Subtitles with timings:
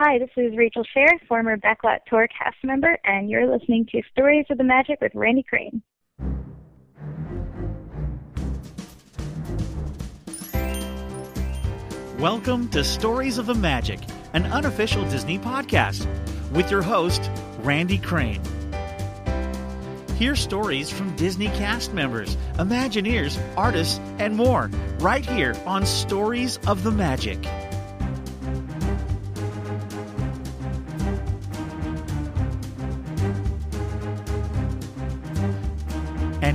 [0.00, 4.46] Hi, this is Rachel Scher, former Backlot Tour cast member, and you're listening to Stories
[4.48, 5.82] of the Magic with Randy Crane.
[12.16, 13.98] Welcome to Stories of the Magic,
[14.34, 16.06] an unofficial Disney podcast,
[16.52, 17.28] with your host,
[17.58, 18.40] Randy Crane.
[20.14, 24.70] Hear stories from Disney cast members, Imagineers, artists, and more
[25.00, 27.44] right here on Stories of the Magic.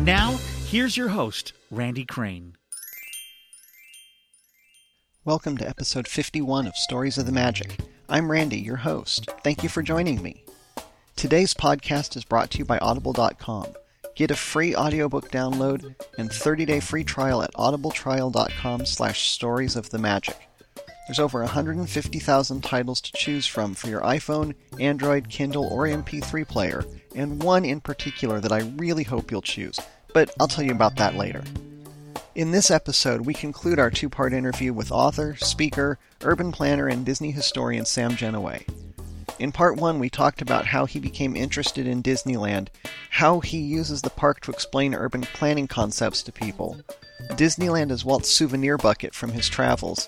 [0.03, 0.31] And now,
[0.65, 2.57] here's your host, Randy Crane.
[5.23, 7.77] Welcome to episode 51 of Stories of the Magic.
[8.09, 9.29] I'm Randy, your host.
[9.45, 10.43] Thank you for joining me.
[11.15, 13.67] Today's podcast is brought to you by Audible.com.
[14.17, 19.99] Get a free audiobook download and 30-day free trial at audibletrial.com slash stories of the
[19.99, 20.35] magic.
[21.07, 26.85] There's over 150,000 titles to choose from for your iPhone, Android, Kindle, or MP3 player,
[27.13, 29.79] and one in particular that I really hope you'll choose,
[30.13, 31.43] but I'll tell you about that later.
[32.35, 37.05] In this episode, we conclude our two part interview with author, speaker, urban planner, and
[37.05, 38.65] Disney historian Sam Gennawey.
[39.39, 42.69] In part one, we talked about how he became interested in Disneyland,
[43.09, 46.77] how he uses the park to explain urban planning concepts to people,
[47.31, 50.07] Disneyland as Walt's souvenir bucket from his travels,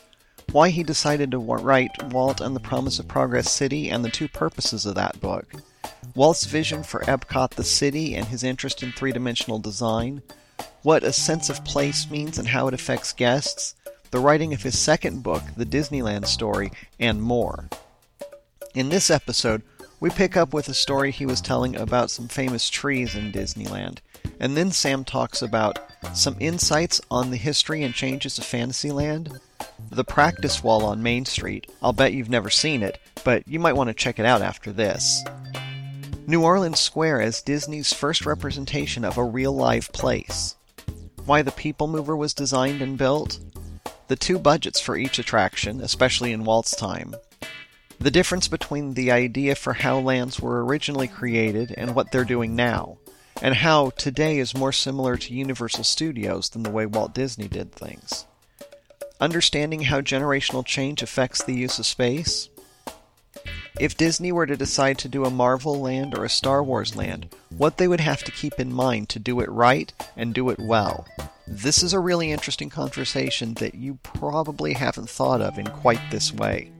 [0.51, 4.27] why he decided to write Walt and the Promise of Progress City, and the two
[4.27, 5.51] purposes of that book,
[6.13, 10.21] Walt's vision for Epcot the city and his interest in three dimensional design,
[10.81, 13.75] what a sense of place means and how it affects guests,
[14.11, 17.69] the writing of his second book, The Disneyland Story, and more.
[18.73, 19.61] In this episode,
[19.99, 23.99] we pick up with a story he was telling about some famous trees in Disneyland,
[24.39, 25.79] and then Sam talks about
[26.13, 29.39] some insights on the history and changes of Fantasyland,
[29.89, 31.71] the practice wall on Main Street.
[31.81, 34.71] I'll bet you've never seen it, but you might want to check it out after
[34.71, 35.23] this.
[36.27, 40.55] New Orleans Square as Disney's first representation of a real life place
[41.25, 43.39] why the People Mover was designed and built,
[44.07, 47.15] the two budgets for each attraction, especially in Walt's time,
[47.99, 52.55] the difference between the idea for how lands were originally created and what they're doing
[52.55, 52.97] now,
[53.41, 57.71] and how today is more similar to Universal Studios than the way Walt Disney did
[57.71, 58.25] things.
[59.21, 62.49] Understanding how generational change affects the use of space.
[63.79, 67.33] If Disney were to decide to do a Marvel land or a Star Wars land,
[67.49, 70.59] what they would have to keep in mind to do it right and do it
[70.59, 71.05] well.
[71.47, 76.33] This is a really interesting conversation that you probably haven't thought of in quite this
[76.33, 76.71] way.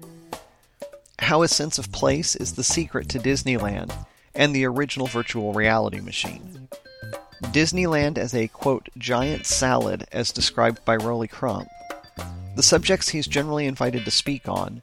[1.19, 3.93] How a sense of place is the secret to Disneyland
[4.33, 6.67] and the original virtual reality machine.
[7.43, 11.67] Disneyland as a, quote, giant salad, as described by Rolly Crump.
[12.55, 14.81] The subjects he's generally invited to speak on.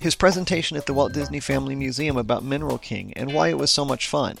[0.00, 3.70] His presentation at the Walt Disney Family Museum about Mineral King and why it was
[3.70, 4.38] so much fun.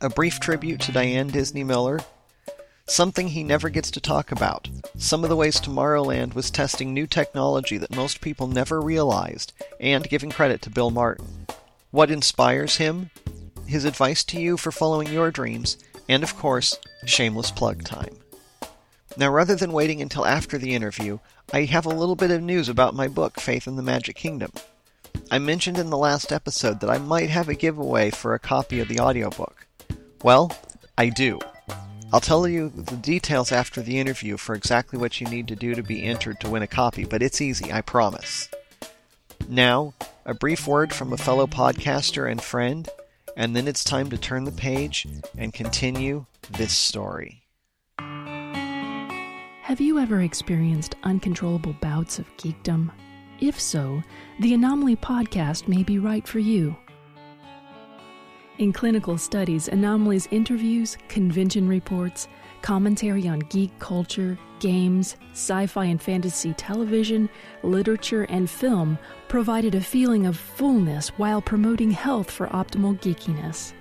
[0.00, 2.00] A brief tribute to Diane Disney Miller
[2.88, 4.68] Something he never gets to talk about.
[4.96, 10.08] Some of the ways Tomorrowland was testing new technology that most people never realized, and
[10.08, 11.48] giving credit to Bill Martin.
[11.90, 13.10] What inspires him?
[13.66, 15.78] His advice to you for following your dreams,
[16.08, 18.16] and of course, shameless plug time.
[19.18, 21.18] Now, rather than waiting until after the interview,
[21.52, 24.52] I have a little bit of news about my book, Faith in the Magic Kingdom.
[25.30, 28.78] I mentioned in the last episode that I might have a giveaway for a copy
[28.80, 29.66] of the audiobook.
[30.22, 30.52] Well,
[30.98, 31.38] I do.
[32.12, 35.74] I'll tell you the details after the interview for exactly what you need to do
[35.74, 38.48] to be entered to win a copy, but it's easy, I promise.
[39.48, 39.94] Now,
[40.24, 42.88] a brief word from a fellow podcaster and friend,
[43.36, 45.06] and then it's time to turn the page
[45.36, 47.45] and continue this story.
[49.66, 52.88] Have you ever experienced uncontrollable bouts of geekdom?
[53.40, 54.00] If so,
[54.38, 56.76] the Anomaly podcast may be right for you.
[58.58, 62.28] In clinical studies, Anomalies interviews, convention reports,
[62.62, 67.28] commentary on geek culture, games, sci fi and fantasy television,
[67.64, 73.72] literature, and film provided a feeling of fullness while promoting health for optimal geekiness.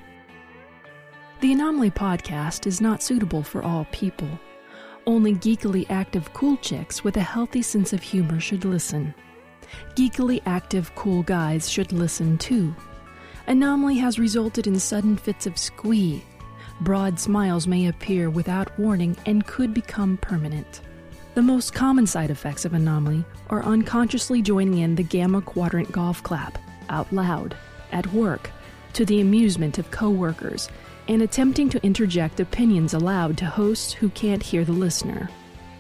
[1.42, 4.40] The Anomaly podcast is not suitable for all people.
[5.08, 9.14] Only geekily active cool chicks with a healthy sense of humor should listen.
[9.96, 12.74] Geekily active cool guys should listen too
[13.48, 16.24] anomaly has resulted in sudden fits of squee.
[16.82, 20.82] Broad smiles may appear without warning and could become permanent.
[21.36, 26.24] The most common side effects of anomaly are unconsciously joining in the gamma quadrant golf
[26.24, 26.58] clap,
[26.90, 27.56] out loud,
[27.92, 28.50] at work,
[28.94, 30.70] to the amusement of coworkers,
[31.08, 35.30] and attempting to interject opinions aloud to hosts who can't hear the listener.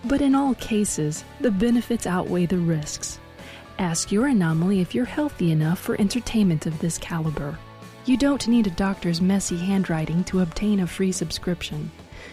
[0.05, 3.19] But in all cases, the benefits outweigh the risks
[3.77, 7.57] Ask your anomaly if you're healthy enough for entertainment of this caliber.
[8.05, 11.91] You don't need a doctor's messy handwriting to obtain a free subscription.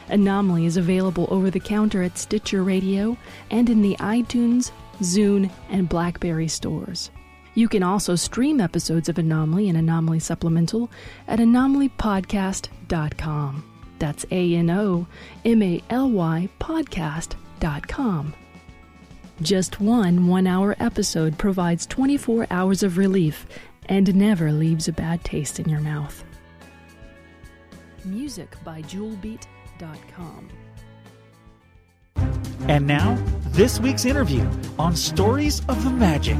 [0.09, 3.17] Anomaly is available over the counter at Stitcher Radio
[3.51, 7.11] and in the iTunes, Zune, and Blackberry stores.
[7.55, 10.89] You can also stream episodes of Anomaly and Anomaly Supplemental
[11.29, 13.65] at anomalypodcast.com.
[13.99, 15.07] That's A N O
[15.45, 18.33] M A L Y podcast.com.
[19.41, 23.47] Just one one hour episode provides 24 hours of relief
[23.87, 26.25] and never leaves a bad taste in your mouth.
[28.05, 30.49] Music by JewelBeat.com.
[32.69, 33.17] And now,
[33.47, 34.47] this week's interview
[34.79, 36.39] on Stories of the Magic.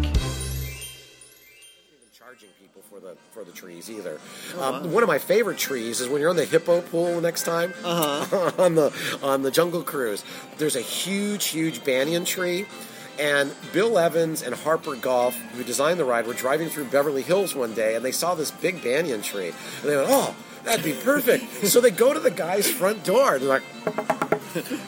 [3.53, 4.19] The trees either.
[4.59, 7.75] Um, one of my favorite trees is when you're on the hippo pool next time
[7.85, 10.25] on the on the Jungle Cruise.
[10.59, 12.67] There's a huge, huge banyan tree.
[13.19, 17.55] And Bill Evans and Harper Goff, who designed the ride, were driving through Beverly Hills
[17.55, 20.35] one day, and they saw this big banyan tree, and they went, "Oh,
[20.65, 23.35] that'd be perfect." so they go to the guy's front door.
[23.35, 23.63] and They're like,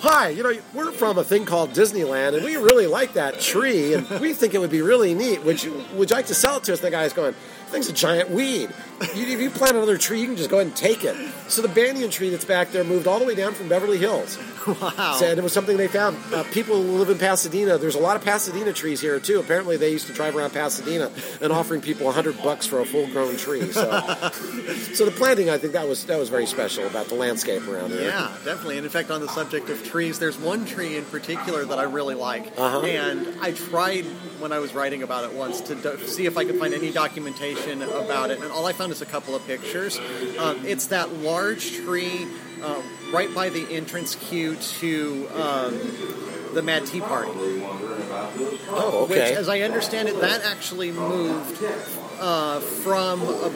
[0.00, 3.94] Hi, you know, we're from a thing called Disneyland, and we really like that tree,
[3.94, 5.42] and we think it would be really neat.
[5.42, 6.80] Would you, would you like to sell it to us?
[6.80, 7.34] The guy's going,
[7.66, 8.70] thing's a giant weed.
[9.14, 11.14] You, if you plant another tree, you can just go ahead and take it.
[11.46, 14.38] So the banyan tree that's back there moved all the way down from Beverly Hills.
[14.66, 15.20] Wow.
[15.22, 16.16] And it was something they found.
[16.32, 19.38] Uh, people who live in Pasadena, there's a lot of Pasadena trees here, too.
[19.38, 21.10] Apparently, they used to drive around Pasadena
[21.42, 23.70] and offering people 100 bucks for a full grown tree.
[23.72, 23.82] So,
[24.94, 27.90] so the planting, I think that was, that was very special about the landscape around
[27.90, 28.08] here.
[28.08, 28.78] Yeah, definitely.
[28.78, 31.82] And in fact, on the subject of trees, there's one tree in particular that I
[31.82, 32.46] really like.
[32.56, 32.80] Uh-huh.
[32.80, 34.06] And I tried
[34.40, 36.90] when I was writing about it once to do- see if I could find any
[36.90, 38.40] documentation about it.
[38.40, 39.98] And all I found is a couple of pictures.
[40.38, 42.26] Um, it's that large tree
[42.62, 42.82] uh,
[43.12, 45.78] right by the entrance queue to um,
[46.54, 47.30] the Mad Tea Party.
[48.70, 49.34] Oh, Which, okay.
[49.34, 51.60] as I understand it, that actually moved
[52.20, 53.50] uh, from a,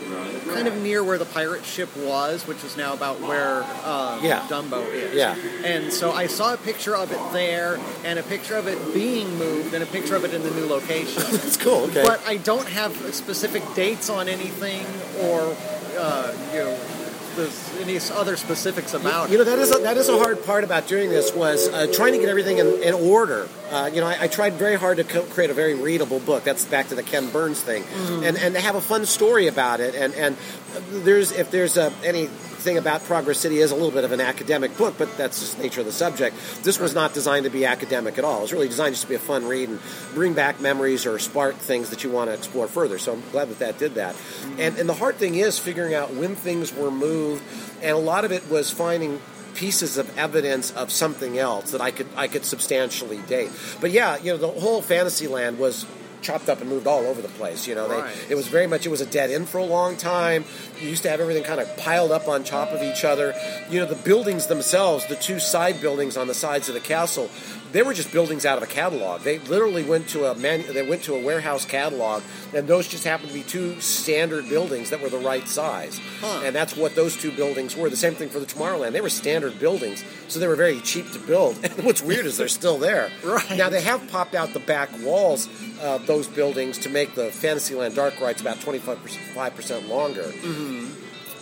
[0.53, 4.47] kind of near where the pirate ship was, which is now about where uh, Yeah.
[4.49, 5.15] Dumbo is.
[5.15, 5.37] Yeah.
[5.65, 9.37] And so I saw a picture of it there, and a picture of it being
[9.39, 11.23] moved, and a picture of it in the new location.
[11.31, 11.85] That's cool.
[11.85, 12.03] Okay.
[12.03, 14.85] But I don't have specific dates on anything,
[15.23, 15.55] or
[15.99, 16.79] uh, you know,
[17.81, 19.39] any other specifics about You it.
[19.39, 22.13] know that is a, that is a hard part about doing this was uh, trying
[22.13, 23.49] to get everything in, in order.
[23.71, 26.45] Uh, you know, I, I tried very hard to co- create a very readable book.
[26.45, 27.85] That's back to the Ken Burns thing,
[28.25, 29.95] and and to have a fun story about it.
[29.95, 30.37] And and
[31.05, 34.77] there's if there's uh, anything about Progress City is a little bit of an academic
[34.77, 36.37] book, but that's just the nature of the subject.
[36.63, 38.39] This was not designed to be academic at all.
[38.39, 39.81] It was really designed just to be a fun read and
[40.15, 42.99] bring back memories or spark things that you want to explore further.
[42.99, 44.17] So I'm glad that that did that.
[44.59, 47.43] And and the hard thing is figuring out when things were moved,
[47.83, 49.21] and a lot of it was finding
[49.59, 53.51] pieces of evidence of something else that I could I could substantially date.
[53.81, 55.85] But yeah, you know, the whole Fantasyland was
[56.23, 57.67] chopped up and moved all over the place.
[57.67, 57.97] You know, they,
[58.31, 60.45] it was very much it was a dead end for a long time.
[60.81, 63.35] You used to have everything kind of piled up on top of each other.
[63.71, 67.31] You know, the buildings themselves, the two side buildings on the sides of the castle,
[67.73, 69.23] they were just buildings out of a catalog.
[69.23, 72.23] They literally went to a man, they went to a warehouse catalog,
[72.55, 76.01] and those just happened to be two standard buildings that were the right size.
[76.21, 76.43] Huh.
[76.45, 77.91] And that's what those two buildings were.
[77.91, 78.93] The same thing for the Tomorrowland.
[78.93, 81.59] They were standard buildings, so they were very cheap to build.
[81.69, 83.11] And what's weird is they're still there.
[83.23, 83.57] Right.
[83.57, 85.49] Now they have popped out the back walls
[85.83, 90.23] of those buildings to make the Fantasyland Dark rides about 25% longer.
[90.23, 90.68] Mm-hmm.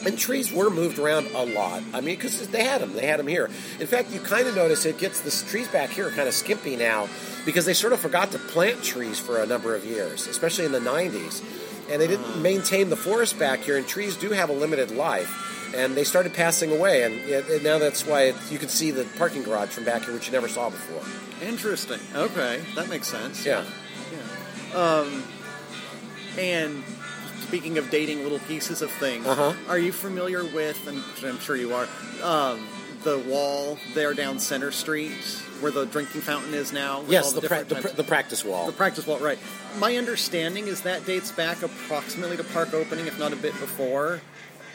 [0.05, 1.83] And trees were moved around a lot.
[1.93, 2.93] I mean, because they had them.
[2.93, 3.47] They had them here.
[3.81, 6.77] In fact, you kind of notice it gets the trees back here kind of skimpy
[6.77, 7.09] now
[7.45, 10.73] because they sort of forgot to plant trees for a number of years, especially in
[10.73, 11.43] the 90s.
[11.91, 15.73] And they didn't maintain the forest back here, and trees do have a limited life.
[15.75, 19.05] And they started passing away, and, and now that's why it, you can see the
[19.19, 21.03] parking garage from back here, which you never saw before.
[21.47, 22.01] Interesting.
[22.15, 23.45] Okay, that makes sense.
[23.45, 23.65] Yeah.
[24.73, 24.79] Yeah.
[24.79, 25.23] Um,
[26.39, 26.83] and
[27.57, 29.55] speaking of dating little pieces of things, Uh-huh.
[29.67, 31.89] are you familiar with, and I'm sure you are,
[32.23, 32.69] um,
[33.03, 35.13] the wall there down Center Street
[35.61, 36.99] where the drinking fountain is now?
[37.01, 38.67] with all Yes, the, pra- the, pr- the practice wall.
[38.67, 39.39] the practice wall, right.
[39.79, 44.21] My understanding is that dates back approximately to park opening, if not a bit before.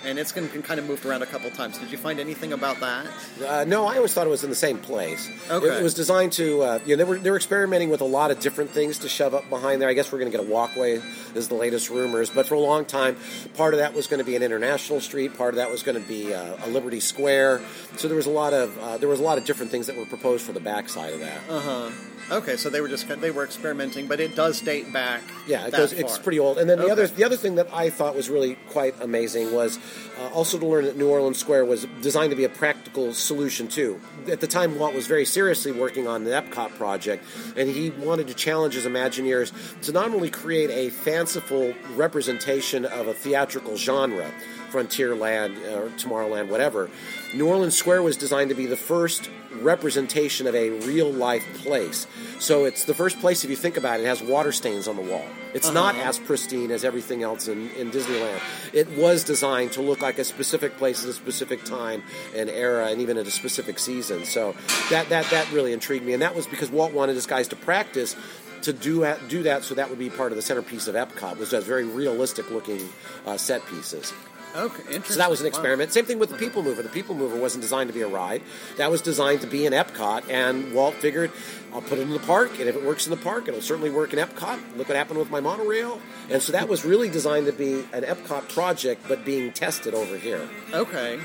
[0.03, 1.77] And it's been been kind of moved around a couple times.
[1.77, 3.05] Did you find anything about that?
[3.45, 5.29] Uh, no, I always thought it was in the same place.
[5.49, 5.67] Okay.
[5.67, 8.05] It, it was designed to, uh, you know, they were, they were experimenting with a
[8.05, 9.89] lot of different things to shove up behind there.
[9.89, 11.01] I guess we're going to get a walkway,
[11.35, 12.29] is the latest rumors.
[12.29, 13.15] But for a long time,
[13.55, 15.37] part of that was going to be an international street.
[15.37, 17.61] Part of that was going to be uh, a Liberty Square.
[17.97, 19.95] So there was a lot of uh, there was a lot of different things that
[19.95, 21.41] were proposed for the backside of that.
[21.49, 21.91] Uh huh.
[22.31, 25.21] Okay, so they were just they were experimenting, but it does date back.
[25.47, 26.57] Yeah, it goes, it's pretty old.
[26.57, 26.91] And then the Okay.
[26.93, 29.79] other the other thing that I thought was really quite amazing was
[30.17, 33.67] uh, also to learn that New Orleans Square was designed to be a practical solution
[33.67, 33.99] too.
[34.29, 37.25] At the time, Walt was very seriously working on the Epcot project,
[37.57, 43.07] and he wanted to challenge his Imagineers to not only create a fanciful representation of
[43.07, 44.31] a theatrical genre.
[44.71, 46.89] Frontierland or Tomorrowland, whatever.
[47.35, 52.07] New Orleans Square was designed to be the first representation of a real life place.
[52.39, 54.95] So it's the first place, if you think about it, it has water stains on
[54.95, 55.25] the wall.
[55.53, 58.39] It's not as pristine as everything else in, in Disneyland.
[58.73, 62.03] It was designed to look like a specific place at a specific time
[62.35, 64.23] and era and even at a specific season.
[64.25, 64.55] So
[64.89, 66.13] that, that, that really intrigued me.
[66.13, 68.15] And that was because Walt wanted his guys to practice
[68.61, 71.49] to do do that so that would be part of the centerpiece of Epcot was
[71.49, 72.87] those very realistic looking
[73.25, 74.13] uh, set pieces.
[74.55, 75.13] Okay, interesting.
[75.13, 75.49] So that was an Wow.
[75.49, 75.93] experiment.
[75.93, 76.81] Same thing with the People Mover.
[76.83, 78.41] The People Mover wasn't designed to be a ride.
[78.77, 81.31] That was designed to be in Epcot, and Walt figured,
[81.73, 83.89] I'll put it in the park, and if it works in the park, it'll certainly
[83.89, 84.59] work in Epcot.
[84.77, 85.99] Look what happened with my monorail.
[86.29, 90.17] And so that was really designed to be an Epcot project, but being tested over
[90.17, 90.47] here.
[90.73, 91.19] Okay.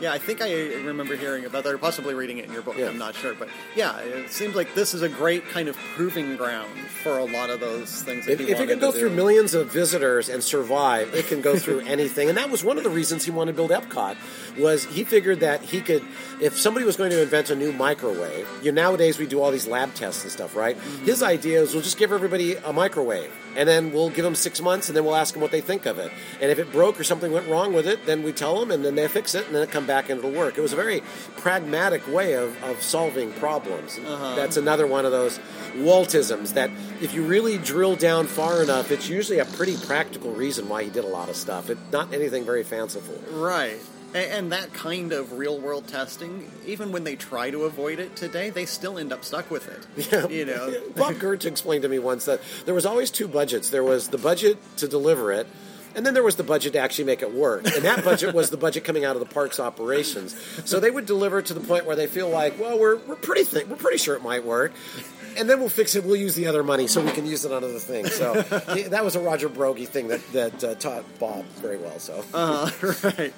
[0.00, 2.76] Yeah, I think I remember hearing about that, or possibly reading it in your book.
[2.76, 2.88] Yeah.
[2.88, 6.36] I'm not sure, but yeah, it seems like this is a great kind of proving
[6.36, 8.26] ground for a lot of those things.
[8.26, 11.56] That If, if it can go through millions of visitors and survive, it can go
[11.56, 12.28] through anything.
[12.28, 14.16] And that was one of the reasons he wanted to build Epcot.
[14.58, 16.02] Was he figured that he could,
[16.40, 19.50] if somebody was going to invent a new microwave, you know, nowadays we do all
[19.50, 20.76] these lab tests and stuff, right?
[20.76, 21.04] Mm-hmm.
[21.06, 24.60] His idea is we'll just give everybody a microwave, and then we'll give them six
[24.60, 26.12] months, and then we'll ask them what they think of it.
[26.40, 28.84] And if it broke or something went wrong with it, then we tell them, and
[28.84, 30.56] then they fix it, and then it come back and it'll work.
[30.58, 31.02] It was a very
[31.36, 33.98] pragmatic way of, of solving problems.
[33.98, 34.34] Uh-huh.
[34.34, 35.38] That's another one of those
[35.74, 40.68] Waltisms that if you really drill down far enough, it's usually a pretty practical reason
[40.68, 41.68] why he did a lot of stuff.
[41.68, 43.14] It's not anything very fanciful.
[43.30, 43.80] Right.
[44.14, 48.50] And that kind of real world testing, even when they try to avoid it today,
[48.50, 49.84] they still end up stuck with it.
[50.12, 50.28] Yeah.
[50.28, 50.72] You know?
[50.94, 53.70] Bob Gurr explained to me once that there was always two budgets.
[53.70, 55.48] There was the budget to deliver it,
[55.94, 57.64] and then there was the budget to actually make it work.
[57.66, 60.34] And that budget was the budget coming out of the park's operations.
[60.64, 63.44] So they would deliver to the point where they feel like, well, we're, we're pretty
[63.44, 64.72] th- we're pretty sure it might work.
[65.36, 66.04] And then we'll fix it.
[66.04, 68.14] We'll use the other money so we can use it on other things.
[68.14, 71.98] So that was a Roger Broggie thing that that uh, taught Bob very well.
[71.98, 72.70] So Uh,
[73.02, 73.34] right.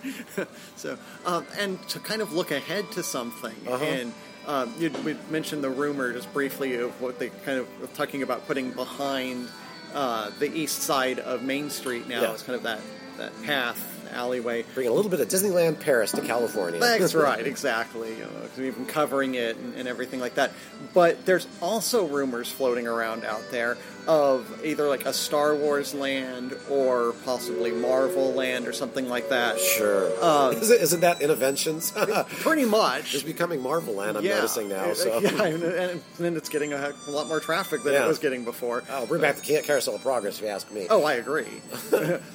[0.77, 3.83] so, um, and to kind of look ahead to something, Uh-huh.
[3.83, 4.13] and
[4.47, 8.23] um, you we mentioned the rumor just briefly of what they kind of were talking
[8.23, 9.49] about putting behind
[9.97, 12.21] uh, the east side of Main Street now.
[12.23, 12.33] Yeah.
[12.33, 12.81] It's kind of that
[13.17, 14.65] that path alleyway.
[14.75, 16.81] bring a little bit of Disneyland Paris to California.
[16.81, 18.11] That's right, exactly.
[18.17, 20.53] You know, been covering it and, and everything like that.
[20.95, 26.55] But there's also rumors floating around out there of either like a Star Wars land
[26.71, 29.59] or possibly Marvel land or something like that.
[29.59, 30.13] Sure.
[30.25, 31.93] Um, isn't, isn't that Innoventions?
[32.43, 33.15] Pretty much.
[33.15, 34.37] it's becoming Marvel Land, I'm yeah.
[34.37, 34.93] noticing now.
[34.93, 35.17] So.
[35.27, 38.05] Yeah, and, and then it's getting a, heck- a lot more traffic than Yeah.
[38.05, 38.85] it was getting before.
[38.91, 40.87] Oh, bring back the Carousel of Progress, if you ask me.
[40.89, 41.47] Oh, I agree.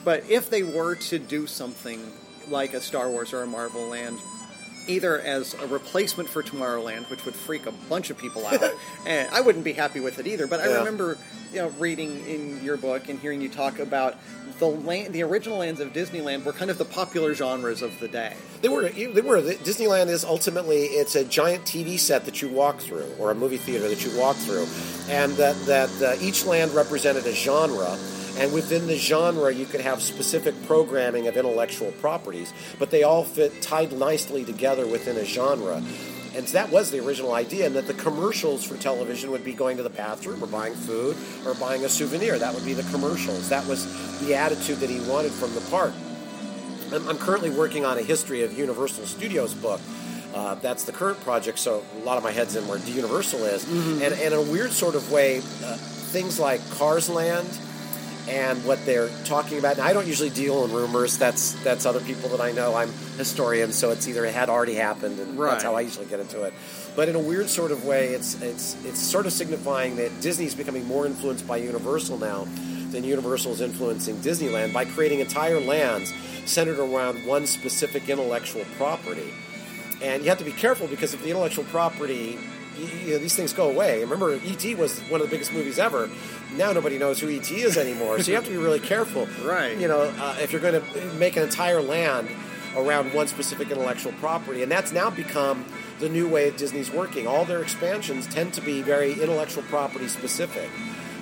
[0.04, 1.61] but if they were to do something
[2.50, 4.18] like a Star Wars or a Marvel land,
[4.88, 8.62] either as a replacement for Tomorrowland, which would freak a bunch of people out,
[9.06, 10.48] and I wouldn't be happy with it either.
[10.48, 10.80] But I Yeah.
[10.80, 11.18] remember,
[11.54, 14.16] you know, reading in your book and hearing you talk about
[14.60, 18.08] the land, the original lands of Disneyland were kind of the popular genres of the
[18.08, 18.34] day.
[18.62, 18.90] They were.
[18.90, 19.42] They were.
[19.42, 23.58] Disneyland is ultimately it's a giant TV set that you walk through, or a movie
[23.58, 24.68] theater that you walk through,
[25.10, 27.98] and that that uh, each land represented a genre.
[28.38, 33.24] And within the genre, you could have specific programming of intellectual properties, but they all
[33.24, 35.84] fit tied nicely together within a genre.
[36.34, 39.54] And so that was the original idea, and that the commercials for television would be
[39.54, 42.40] going to the bathroom or buying food or buying a souvenir.
[42.40, 43.50] That would be the commercials.
[43.50, 43.86] That was
[44.26, 45.94] the attitude that he wanted from the park.
[46.94, 49.82] I'm, I'm currently working on a history of Universal Studios book.
[50.34, 53.70] Uh, that's the current project, so a lot of my head's in where Universal is.
[54.02, 57.48] And, and in a weird sort of way, uh, things like Cars Land
[58.28, 59.74] and what they're talking about.
[59.74, 61.18] And I don't usually deal in rumors.
[61.18, 62.76] That's that's other people that I know.
[62.76, 65.52] I'm a historian, so it's either it had already happened, and Right.
[65.52, 66.54] that's how I usually get into it.
[66.96, 70.56] But in a weird sort of way, it's it's it's sort of signifying that Disney's
[70.56, 72.48] becoming more influenced by Universal now
[72.92, 76.14] than Universal is influencing Disneyland by creating entire lands
[76.46, 79.34] centered around one specific intellectual property.
[80.02, 82.38] And you have to be careful because if the intellectual property,
[82.78, 84.02] you, know, these things go away.
[84.02, 84.76] Remember, E.T.
[84.76, 86.10] was one of the biggest movies ever.
[86.56, 87.54] Now nobody knows who E.T.
[87.62, 88.20] is anymore.
[88.20, 89.28] so you have to be really careful.
[89.44, 89.78] Right.
[89.78, 92.30] You know, uh, if you're going to make an entire land
[92.76, 95.66] around one specific intellectual property, and that's now become
[96.00, 97.28] the new way of Disney's working.
[97.28, 100.70] All their expansions tend to be very intellectual property specific.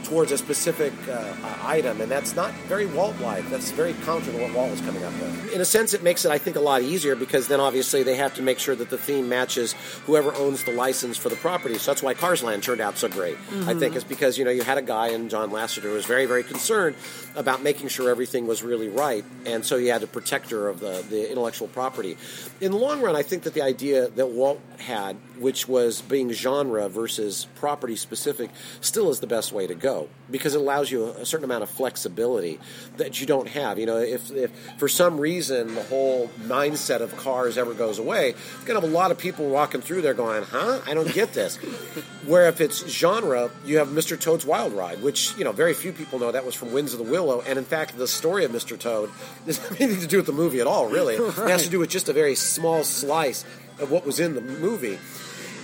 [0.09, 3.47] Towards a specific uh, item, and that's not very Walt-like.
[3.49, 5.53] That's very counter to what Walt was coming up with.
[5.53, 8.15] In a sense, it makes it, I think, a lot easier because then obviously they
[8.15, 9.75] have to make sure that the theme matches
[10.05, 11.77] whoever owns the license for the property.
[11.77, 13.37] So that's why Cars Land turned out so great.
[13.67, 16.05] I think is because you know you had a guy in John Lasseter who was
[16.05, 16.95] very, very concerned
[17.35, 21.05] about making sure everything was really right, and so you had a protector of the,
[21.09, 22.17] the intellectual property.
[22.61, 26.31] In the long run, I think that the idea that Walt had, which was being
[26.31, 28.49] genre versus property specific,
[28.81, 29.98] still is the best way to go
[30.31, 32.59] because it allows you a, certain amount of flexibility
[32.97, 33.79] that you don't have.
[33.79, 38.29] You know, if, if for some reason the whole mindset of cars ever goes away,
[38.29, 40.81] you're going to have a lot of people walking through there going, huh?
[40.85, 41.57] I don't get this.
[42.25, 44.19] Where if it's genre, you have Mr.
[44.19, 46.99] Toad's Wild Ride, which, you know, very few people know that was from Winds of
[46.99, 47.41] the Willow.
[47.41, 48.77] And in fact, the story of Mr.
[48.77, 49.09] Toad
[49.45, 51.15] doesn't have anything to do with the movie at all, really.
[51.15, 53.45] It has to do with just a very small slice
[53.79, 54.99] of what was in the movie.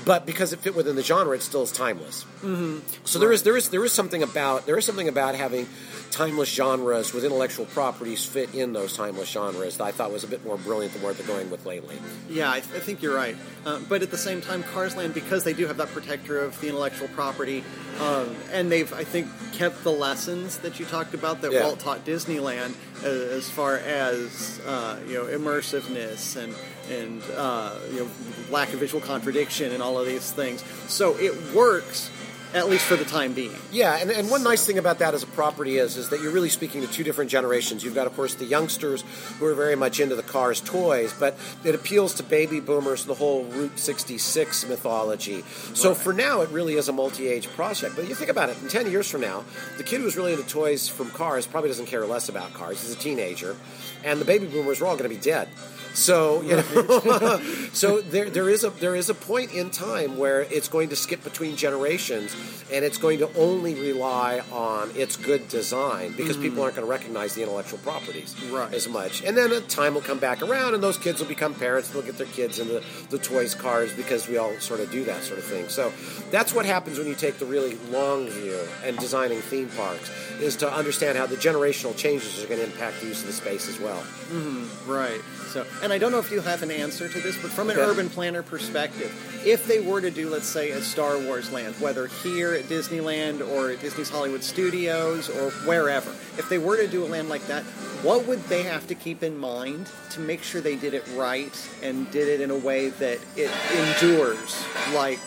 [0.06, 2.26] But because it fit within the genre, it still is timeless.
[2.44, 2.80] Mm-hmm.
[3.06, 5.68] So there is there is there is something about there is something about having
[6.12, 10.28] timeless genres with intellectual properties fit in those timeless genres that I thought was a
[10.28, 11.98] bit more brilliant than what they're going with lately.
[12.30, 13.36] Yeah, I, I think you're right.
[13.66, 16.60] Uh, but at the same time, Cars Land, because they do have that protector of
[16.62, 17.64] the intellectual property,
[18.00, 21.64] um, and they've, I think, kept the lessons that you talked about that Yeah.
[21.64, 26.56] Walt taught Disneyland uh, as far as uh, you know immersiveness and
[26.90, 28.08] and uh, you know
[28.50, 30.64] lack of visual contradiction and all of these things.
[30.88, 32.10] So it works
[32.56, 33.54] at least for the time being.
[33.70, 36.32] Yeah, and, and one nice thing about that as a property is is that you're
[36.32, 37.84] really speaking to two different generations.
[37.84, 39.04] You've got, of course, the youngsters
[39.38, 43.14] who are very much into the cars toys, but it appeals to baby boomers, the
[43.14, 45.44] whole Route 66 mythology.
[45.74, 47.98] So for now, it really is a multi-age project.
[47.98, 49.44] But you think about it, in 10 years from now,
[49.78, 52.82] the kid who's really into toys from cars probably doesn't care less about cars.
[52.82, 53.58] He's a teenager,
[54.06, 55.50] and the baby boomers are all going to be dead.
[55.96, 57.40] So you know,
[57.74, 60.96] so there there is a there is a point in time where it's going to
[60.96, 62.36] skip between generations,
[62.72, 66.64] and it's going to only rely on its good design because people mm.
[66.64, 68.74] aren't going to recognize the intellectual properties Right.
[68.74, 69.24] as much.
[69.24, 71.90] And then a time will come back around, and those kids will become parents.
[71.90, 75.24] They'll get their kids into the toys cars because we all sort of do that
[75.24, 75.70] sort of thing.
[75.70, 75.94] So
[76.30, 80.12] that's what happens when you take the really long view and designing theme parks
[80.42, 83.34] is to understand how the generational changes are going to impact the use of the
[83.34, 84.00] space as well.
[84.00, 84.92] Mm-hmm.
[84.92, 85.22] Right.
[85.56, 87.78] So, and I don't know if you have an answer to this, but from an
[87.78, 89.10] urban planner perspective,
[89.46, 93.40] if they were to do, let's say, a Star Wars land, whether here at Disneyland
[93.40, 97.48] or at Disney's Hollywood Studios or wherever, if they were to do a land like
[97.48, 97.64] that,
[98.04, 101.70] what would they have to keep in mind to make sure they did it right
[101.82, 104.62] and did it in a way that it endures
[104.94, 105.20] like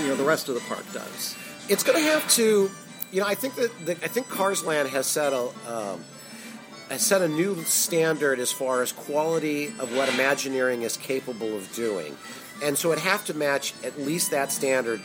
[0.00, 1.36] you know the rest of the park does?
[1.68, 2.70] it's going to have to
[3.12, 6.04] you know i think that the, i think cars land has set a um,
[6.96, 12.16] set a new standard as far as quality of what imagineering is capable of doing.
[12.62, 15.00] And so it have to match at least that standard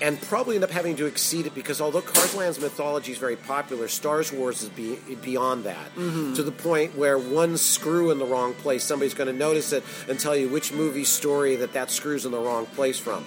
[0.00, 3.36] and probably end up having to exceed it because although Cars Land's mythology is very
[3.36, 5.94] popular, Star Wars is be, beyond that.
[5.96, 6.34] Mm-hmm.
[6.34, 9.82] To the point where one screw in the wrong place, somebody's going to notice it
[10.08, 13.24] and tell you which movie story that that screw's in the wrong place from.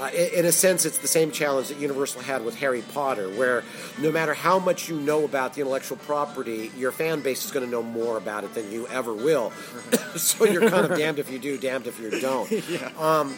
[0.00, 3.28] Uh, in, in a sense, it's the same challenge that Universal had with Harry Potter,
[3.28, 3.62] where
[3.98, 7.64] no matter how much you know about the intellectual property, your fan base is going
[7.64, 9.50] to know more about it than you ever will.
[10.16, 12.50] so you're kind of damned if you do, damned if you don't.
[12.98, 13.34] Um,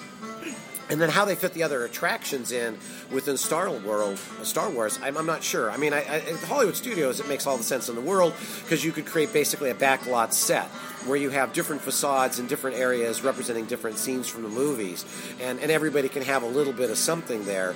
[0.93, 2.77] and then how they fit the other attractions in
[3.11, 5.71] within Star World, Star Wars, I'm, I'm not sure.
[5.71, 8.35] I mean, I, I, at Hollywood Studios, it makes all the sense in the world
[8.63, 10.67] because you could create basically a backlot set
[11.07, 15.07] where you have different facades in different areas representing different scenes from the movies,
[15.41, 17.75] and, and everybody can have a little bit of something there.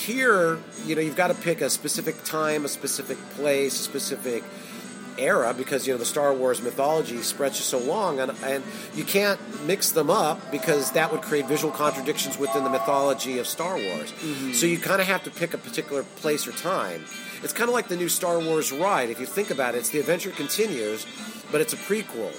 [0.00, 4.42] Here, you know, you've got to pick a specific time, a specific place, a specific
[5.18, 9.40] era because you know the Star Wars mythology stretches so long, and, and you can't
[9.66, 14.12] mix them up because that would create visual contradictions within the mythology of Star Wars.
[14.12, 14.52] Mm-hmm.
[14.52, 17.04] So you kind of have to pick a particular place or time.
[17.42, 19.10] It's kind of like the new Star Wars ride.
[19.10, 21.06] If you think about it, it's the adventure continues,
[21.52, 22.32] but it's a prequel.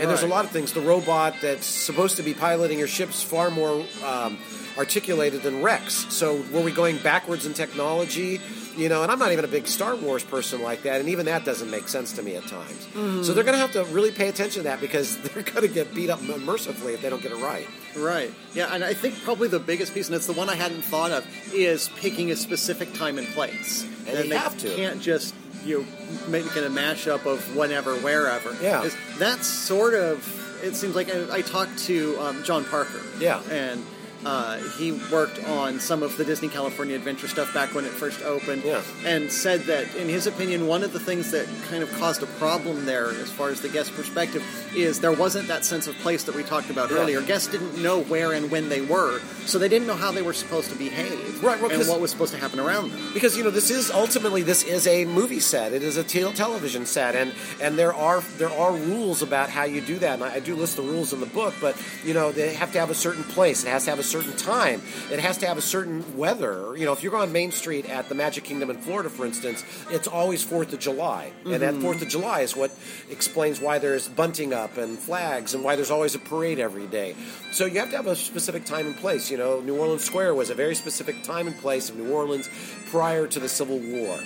[0.00, 0.72] And there's a lot of things.
[0.72, 4.38] The robot that's supposed to be piloting your ship's far more um,
[4.76, 6.06] articulated than Rex.
[6.10, 8.40] So were we going backwards in technology?
[8.76, 11.26] You know, and I'm not even a big Star Wars person like that, and even
[11.26, 12.86] that doesn't make sense to me at times.
[13.26, 15.74] So they're going to have to really pay attention to that because they're going to
[15.74, 17.66] get beat up mercifully if they don't get it right.
[17.96, 18.32] Right.
[18.54, 21.10] Yeah, and I think probably the biggest piece, and it's the one I hadn't thought
[21.10, 23.84] of, is picking a specific time and place.
[24.06, 24.76] And they have to.
[24.76, 28.56] can't just you know, make it a mashup of whenever, wherever.
[28.62, 28.88] Yeah.
[29.18, 30.26] That's sort of.
[30.62, 33.00] It seems like I, I talked to um, John Parker.
[33.20, 33.40] Yeah.
[33.50, 33.84] And
[34.26, 38.20] Uh, he worked on some of the Disney California Adventure stuff back when it first
[38.22, 38.82] opened, Yeah.
[39.06, 42.26] and said that, in his opinion, one of the things that kind of caused a
[42.26, 44.42] problem there, as far as the guest perspective,
[44.74, 46.98] is there wasn't that sense of place that we talked about Yeah.
[46.98, 47.20] earlier.
[47.20, 50.32] Guests didn't know where and when they were, so they didn't know how they were
[50.32, 53.10] supposed to behave, Right, well, and what was supposed to happen around them.
[53.14, 56.32] because you know this is ultimately this is a movie set it is a tel-
[56.32, 60.24] television set and and there are there are rules about how you do that and
[60.24, 62.80] I, I do list the rules in the book but you know they have to
[62.80, 65.58] have a certain place it has to have a certain time it has to have
[65.58, 68.76] a certain weather you know if you're on main street at the magic kingdom in
[68.78, 72.70] florida for instance it's always fourth of july and that fourth of july is what
[73.10, 77.14] explains why there's bunting up and flags and why there's always a parade every day
[77.52, 80.34] so you have to have a specific time and place you know new orleans square
[80.34, 82.48] was a very specific time and place of new orleans
[82.90, 84.16] prior to the Civil War,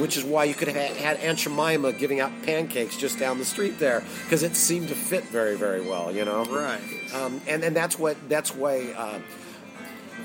[0.00, 3.44] which is why you could have had Aunt Jemima giving out pancakes just down the
[3.44, 6.44] street there because it seemed to fit very, very well, you know.
[6.44, 6.80] Right.
[7.14, 8.92] Um, and and that's what that's why.
[8.96, 9.15] Uh,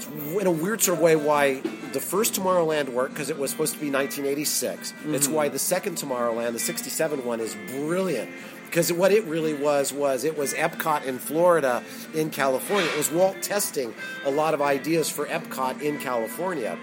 [0.07, 1.61] in a weird sort of way, why
[1.93, 4.93] the first Tomorrowland worked because it was supposed to be 1986.
[5.07, 5.35] It's mm-hmm.
[5.35, 8.29] why the second Tomorrowland, the 67 one, is brilliant
[8.65, 11.83] because what it really was was it was Epcot in Florida
[12.13, 12.89] in California.
[12.89, 16.77] It was Walt testing a lot of ideas for Epcot in California.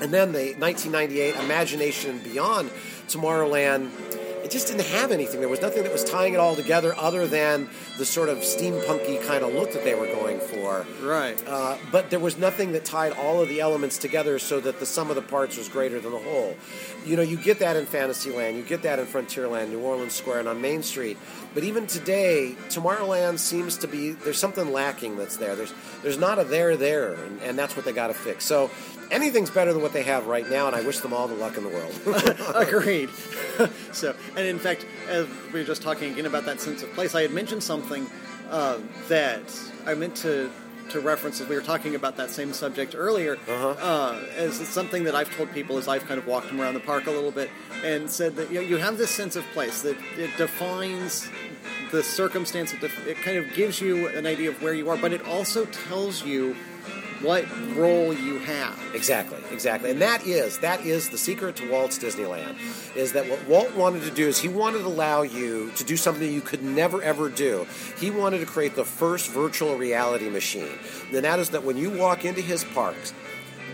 [0.00, 2.70] And then the 1998 Imagination and Beyond
[3.08, 3.90] Tomorrowland,
[4.50, 5.38] it just didn't have anything.
[5.38, 9.24] There was nothing that was tying it all together other than the sort of steampunky
[9.24, 10.84] kind of look that they were going for.
[11.00, 11.40] Right.
[11.46, 14.86] Uh, but there was nothing that tied all of the elements together so that the
[14.86, 16.56] sum of the parts was greater than the whole.
[17.06, 20.40] You know, you get that in Fantasyland, you get that in Frontierland, New Orleans Square,
[20.40, 21.16] and on Main Street.
[21.54, 25.54] But even today, Tomorrowland seems to be there's something lacking that's there.
[25.54, 28.46] There's there's not a there there, and, and that's what they got to fix.
[28.46, 28.68] So
[29.10, 31.56] anything's better than what they have right now, and I wish them all the luck
[31.56, 32.00] in the world.
[32.54, 33.10] Agreed.
[33.92, 37.14] so, and in fact, as we were just talking again about that sense of place,
[37.14, 38.06] I had mentioned something
[38.50, 39.42] uh, that
[39.86, 40.50] I meant to
[40.90, 43.38] to reference as we were talking about that same subject earlier.
[43.48, 46.80] uh as something that I've told people as I've kind of walked them around the
[46.80, 47.48] park a little bit
[47.84, 51.28] and said that you, know, you have this sense of place that it defines
[51.92, 52.72] the circumstance.
[52.72, 55.24] It, def- it kind of gives you an idea of where you are, but it
[55.26, 56.56] also tells you
[57.22, 57.44] what
[57.76, 58.78] role you have.
[58.94, 59.90] Exactly, exactly.
[59.90, 62.56] And that is that is the secret to Walt's Disneyland
[62.96, 65.96] is that what Walt wanted to do is he wanted to allow you to do
[65.96, 67.66] something you could never ever do.
[67.98, 70.78] He wanted to create the first virtual reality machine.
[71.12, 73.12] And that is that when you walk into his parks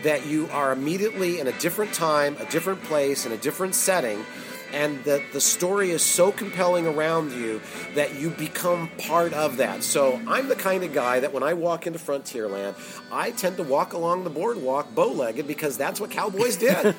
[0.02, 4.24] that you are immediately in a different time, a different place, in a different setting,
[4.72, 7.60] and that the story is so compelling around you
[7.94, 9.82] that you become part of that.
[9.82, 12.74] So I'm the kind of guy that when I walk into Frontierland,
[13.10, 16.94] I tend to walk along the boardwalk bow-legged because that's what cowboys did.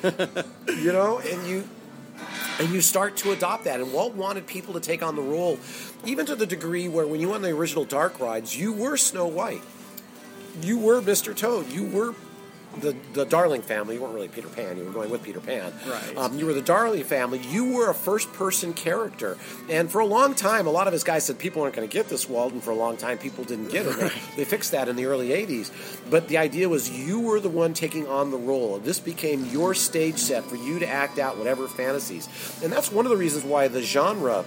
[0.66, 1.64] you know, and you
[2.58, 3.80] and you start to adopt that.
[3.80, 5.58] And Walt wanted people to take on the role,
[6.04, 8.96] even to the degree where when you went on the original Dark rides, you were
[8.96, 9.62] Snow White,
[10.62, 11.34] you were Mr.
[11.36, 12.14] Toad, you were
[12.80, 13.96] the the Darling family.
[13.96, 14.76] You weren't really Peter Pan.
[14.76, 15.72] You were going with Peter Pan.
[15.86, 16.16] Right.
[16.16, 17.38] Um, you were the Darling family.
[17.38, 19.36] You were a first person character,
[19.68, 21.92] and for a long time, a lot of his guys said people aren't going to
[21.92, 22.60] get this, Walden.
[22.60, 23.96] For a long time, people didn't get it.
[23.96, 25.70] They, they fixed that in the early '80s.
[26.10, 28.78] But the idea was you were the one taking on the role.
[28.78, 32.28] This became your stage set for you to act out whatever fantasies,
[32.62, 34.44] and that's one of the reasons why the genre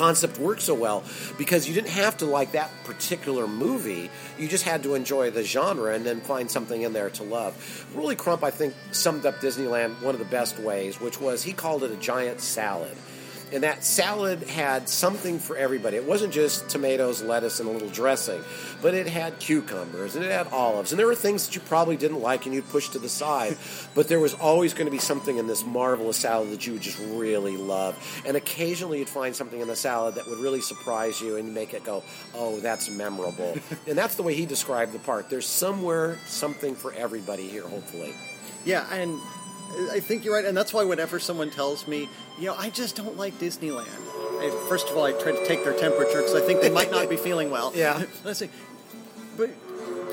[0.00, 1.04] concept worked so well
[1.36, 4.10] because you didn't have to like that particular movie.
[4.38, 7.86] You just had to enjoy the genre and then find something in there to love.
[7.94, 11.52] Rolly Crump, I think, summed up Disneyland one of the best ways, which was he
[11.52, 12.96] called it a giant salad.
[13.52, 15.96] And that salad had something for everybody.
[15.96, 18.42] It wasn't just tomatoes, lettuce, and a little dressing,
[18.80, 20.92] but it had cucumbers and it had olives.
[20.92, 23.56] And there were things that you probably didn't like and you'd push to the side.
[23.94, 26.82] but there was always going to be something in this marvelous salad that you would
[26.82, 27.96] just really love.
[28.26, 31.74] And occasionally you'd find something in the salad that would really surprise you and make
[31.74, 32.02] it go,
[32.34, 33.56] oh, that's memorable.
[33.86, 35.28] and that's the way he described the park.
[35.28, 38.14] There's somewhere something for everybody here, hopefully.
[38.64, 39.18] Yeah, and
[39.92, 42.96] I think you're right, and that's why whenever someone tells me, you know, I just
[42.96, 43.86] don't like Disneyland.
[44.40, 46.90] I, first of all, I try to take their temperature because I think they might
[46.90, 47.72] not be feeling well.
[47.74, 48.02] Yeah.
[48.26, 48.48] I say,
[49.36, 49.50] but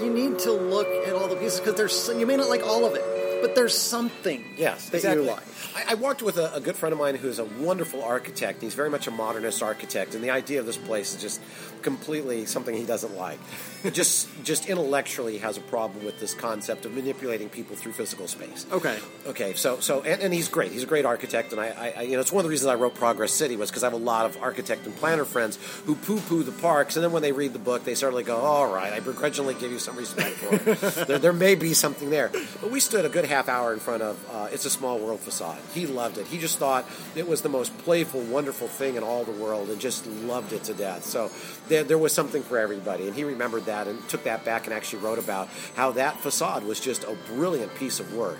[0.01, 2.85] you need to look at all the pieces because there's you may not like all
[2.85, 5.25] of it, but there's something Yes, that exactly.
[5.25, 5.43] you like.
[5.75, 8.61] I, I worked with a, a good friend of mine who's a wonderful architect.
[8.61, 11.41] He's very much a modernist architect, and the idea of this place is just
[11.81, 13.39] completely something he doesn't like.
[13.93, 18.65] just, just intellectually has a problem with this concept of manipulating people through physical space.
[18.71, 18.97] Okay.
[19.27, 20.71] Okay, so so and, and he's great.
[20.71, 22.67] He's a great architect, and I, I, I you know it's one of the reasons
[22.67, 25.57] I wrote Progress City was because I have a lot of architect and planner friends
[25.85, 28.71] who poo-poo the parks, and then when they read the book, they like go, "All
[28.71, 31.07] right, I begrudgingly give you some respect for it.
[31.07, 32.29] there, there may be something there."
[32.61, 35.19] But we stood a good half hour in front of uh, It's a Small World
[35.19, 35.46] facade.
[35.73, 36.27] He loved it.
[36.27, 39.79] He just thought it was the most playful, wonderful thing in all the world, and
[39.79, 41.03] just loved it to death.
[41.05, 41.31] So
[41.67, 44.73] there, there was something for everybody, and he remembered that and took that back and
[44.73, 48.39] actually wrote about how that facade was just a brilliant piece of work.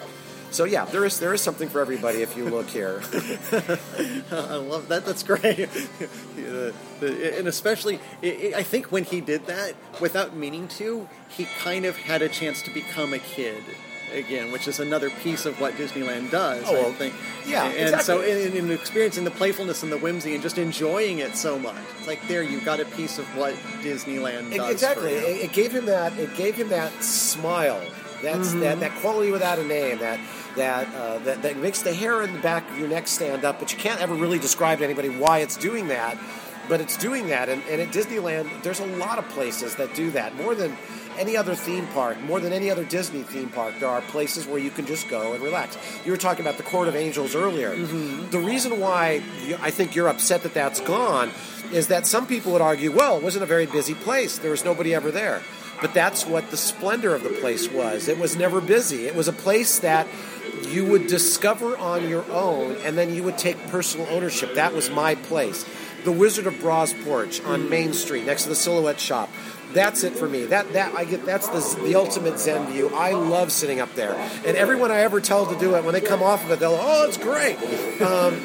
[0.50, 3.02] So yeah, there is there is something for everybody if you look here.
[4.32, 5.04] I love that.
[5.06, 5.68] That's great.
[6.38, 6.74] The-
[7.38, 12.22] and especially, I think when he did that, without meaning to, he kind of had
[12.22, 13.64] a chance to become a kid
[14.14, 16.64] again, which is another piece of what Disneyland does.
[16.66, 17.14] Oh, well, I think.
[17.46, 21.36] yeah, and so in, in experiencing the playfulness and the whimsy and just enjoying it
[21.36, 24.72] so much, it's like there you've got a piece of what Disneyland does.
[24.72, 25.12] exactly.
[25.14, 26.18] It, it gave him that.
[26.18, 27.82] It gave him that smile.
[28.22, 28.60] That's Mm-hmm.
[28.62, 30.00] that, that quality without a name.
[30.00, 30.20] That
[30.56, 33.60] that, uh, that that makes the hair in the back of your neck stand up.
[33.60, 36.18] But you can't ever really describe to anybody why it's doing that.
[36.68, 37.48] But it's doing that.
[37.48, 40.36] And, and at Disneyland, there's a lot of places that do that.
[40.36, 40.76] More than
[41.18, 44.60] any other theme park, more than any other Disney theme park, there are places where
[44.60, 45.78] you can just go and relax.
[46.06, 47.76] You were talking about the Court of Angels earlier.
[47.76, 48.30] Mm-hmm.
[48.30, 49.22] The reason why
[49.62, 51.32] I think you're upset that that's gone
[51.72, 54.38] is that some people would argue, well, it wasn't a very busy place.
[54.38, 55.42] There was nobody ever there.
[55.82, 58.08] But that's what the splendor of the place was.
[58.08, 59.06] It was never busy.
[59.06, 60.08] It was a place that
[60.70, 64.56] you would discover on your own and then you would take personal ownership.
[64.56, 65.66] That was my place.
[66.04, 67.70] The Wizard of Bras porch on mm.
[67.70, 69.30] Main Street next to the Silhouette Shop.
[69.74, 70.46] That's it for me.
[70.46, 71.26] That that I get.
[71.26, 72.90] That's the the ultimate Zen view.
[72.96, 74.14] I love sitting up there,
[74.46, 76.78] and everyone I ever tell to do it, when they come off of it, they'll,
[76.80, 77.58] oh, it's great.
[78.02, 78.36] Um,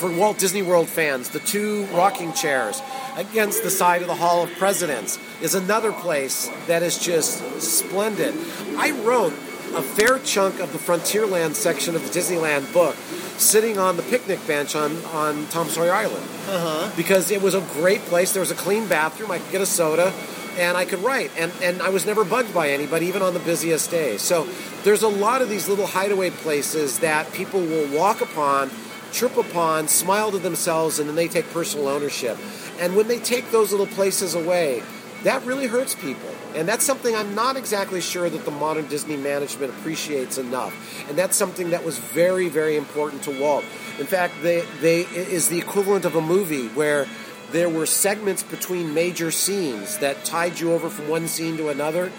[0.00, 2.80] for Walt Disney World fans, the two rocking chairs
[3.16, 8.34] against the side of the Hall of Presidents is another place that is just splendid.
[8.78, 9.34] I wrote
[9.74, 12.96] a fair chunk of the Frontierland section of the Disneyland book
[13.38, 16.24] sitting on the picnic bench on, on Tom Sawyer Island.
[16.48, 16.90] Uh-huh.
[16.96, 18.32] Because it was a great place.
[18.32, 19.30] There was a clean bathroom.
[19.30, 20.12] I could get a soda
[20.58, 21.30] and I could write.
[21.38, 24.20] And, and I was never bugged by anybody, even on the busiest days.
[24.22, 24.46] So
[24.82, 28.70] there's a lot of these little hideaway places that people will walk upon
[29.12, 32.38] trip upon, smile to themselves, and then they take personal ownership.
[32.78, 34.82] And when they take those little places away,
[35.24, 36.30] that really hurts people.
[36.54, 40.74] And that's something I'm not exactly sure that the modern Disney management appreciates enough.
[41.08, 43.64] And that's something that was very, very important to Walt.
[43.98, 47.06] In fact, they, they it is the equivalent of a movie where
[47.52, 52.12] there were segments between major scenes that tied you over from one scene to another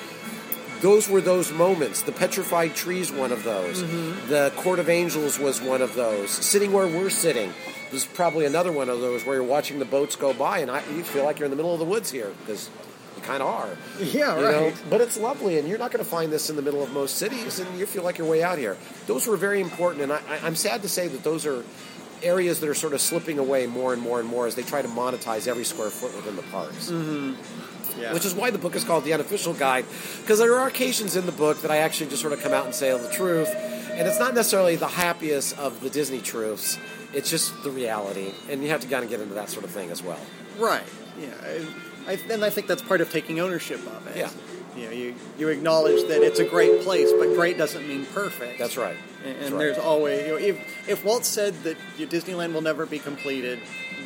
[0.81, 2.01] those were those moments.
[2.01, 3.83] The petrified trees, one of those.
[3.83, 4.29] Mm-hmm.
[4.29, 6.31] The Court of Angels was one of those.
[6.31, 7.53] Sitting where we're sitting
[7.91, 10.83] was probably another one of those where you're watching the boats go by and I,
[10.95, 12.69] you feel like you're in the middle of the woods here because
[13.23, 13.69] kind of are.
[13.99, 14.63] Yeah, You know?
[14.65, 14.83] right.
[14.89, 17.17] But it's lovely, and you're not going to find this in the middle of most
[17.17, 18.77] cities, and you feel like you're way out here.
[19.07, 21.63] Those were very important, and I, I'm sad to say that those are
[22.23, 24.81] areas that are sort of slipping away more and more and more as they try
[24.81, 27.33] to monetize every square foot within the parks mm-hmm.
[27.99, 28.13] Yeah.
[28.13, 29.85] which is why the book is called the unofficial guide
[30.21, 32.65] because there are occasions in the book that i actually just sort of come out
[32.65, 36.77] and say the truth and it's not necessarily the happiest of the disney truths
[37.11, 39.71] it's just the reality and you have to kind of get into that sort of
[39.71, 40.19] thing as well
[40.59, 40.83] Right.
[41.19, 41.33] Yeah.
[42.07, 44.17] I, and I think that's part of taking ownership of it.
[44.17, 44.29] Yeah.
[44.75, 48.57] You know, you, you acknowledge that it's a great place, but great doesn't mean perfect.
[48.57, 49.59] that's right And, That's right.
[49.59, 53.59] there's always, you know, if if Walt said that Disneyland will never be completed,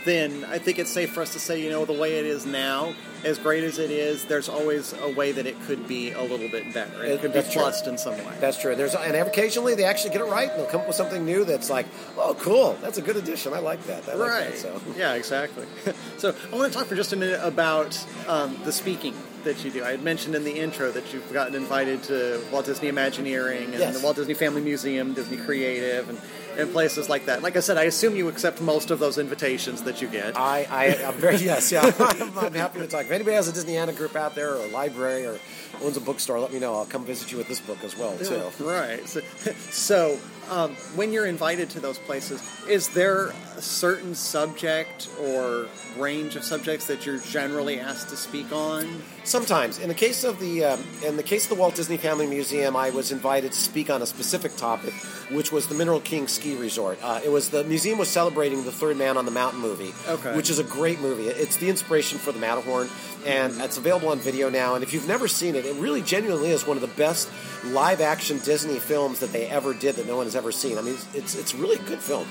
[0.05, 2.45] then I think it's safe for us to say, you know, the way it is
[2.45, 6.21] now, as great as it is, there's always a way that it could be a
[6.21, 7.03] little bit better.
[7.03, 7.65] It, It- could be true.
[7.87, 8.33] in some way.
[8.39, 10.95] that's true there's and occasionally they actually get it right and they'll come up with
[10.95, 11.85] something new that's like
[12.17, 14.51] oh cool that's a good addition i like that I like right.
[14.51, 15.65] that, so Yeah, exactly.
[16.17, 17.91] so I want to talk for just a minute about
[18.27, 19.83] um, the speaking that you do.
[19.83, 23.79] I had mentioned in the intro that you've gotten invited to Walt Disney Imagineering and
[23.79, 23.97] Yes.
[23.97, 26.19] the Walt Disney Family Museum, Disney Creative, and,
[26.57, 27.41] and places like that.
[27.41, 30.37] Like I said, I assume you accept most of those invitations that you get.
[30.37, 31.91] I, I, I'm very yes, yeah.
[31.99, 33.05] I'm, I'm happy to talk.
[33.05, 35.39] If anybody has a Disneyana group out there, or a library, or
[35.81, 36.75] owns a bookstore, let me know.
[36.75, 38.63] I'll come visit you with this book as well too.
[38.63, 39.07] Right.
[39.07, 39.21] So,
[39.69, 46.35] so um, when you're invited to those places, is there a certain subject or range
[46.35, 49.01] of subjects that you're generally asked to speak on?
[49.25, 52.27] Sometimes, in the case of the um, in the case of the Walt Disney Family
[52.27, 54.93] Museum, I was invited to speak on a specific topic,
[55.31, 56.99] which was the Mineral King Ski Resort.
[57.01, 60.35] Uh, it was the museum was celebrating the Third Man on the Mountain movie, Okay.
[60.35, 61.25] which is a great movie.
[61.25, 62.87] It's the inspiration for the Matterhorn,
[63.25, 64.75] and it's available on video now.
[64.75, 67.27] And if you've never seen it, it really genuinely is one of the best
[67.65, 70.77] live action Disney films that they ever did that no one has ever seen.
[70.77, 72.27] I mean, it's it's, it's really a good film.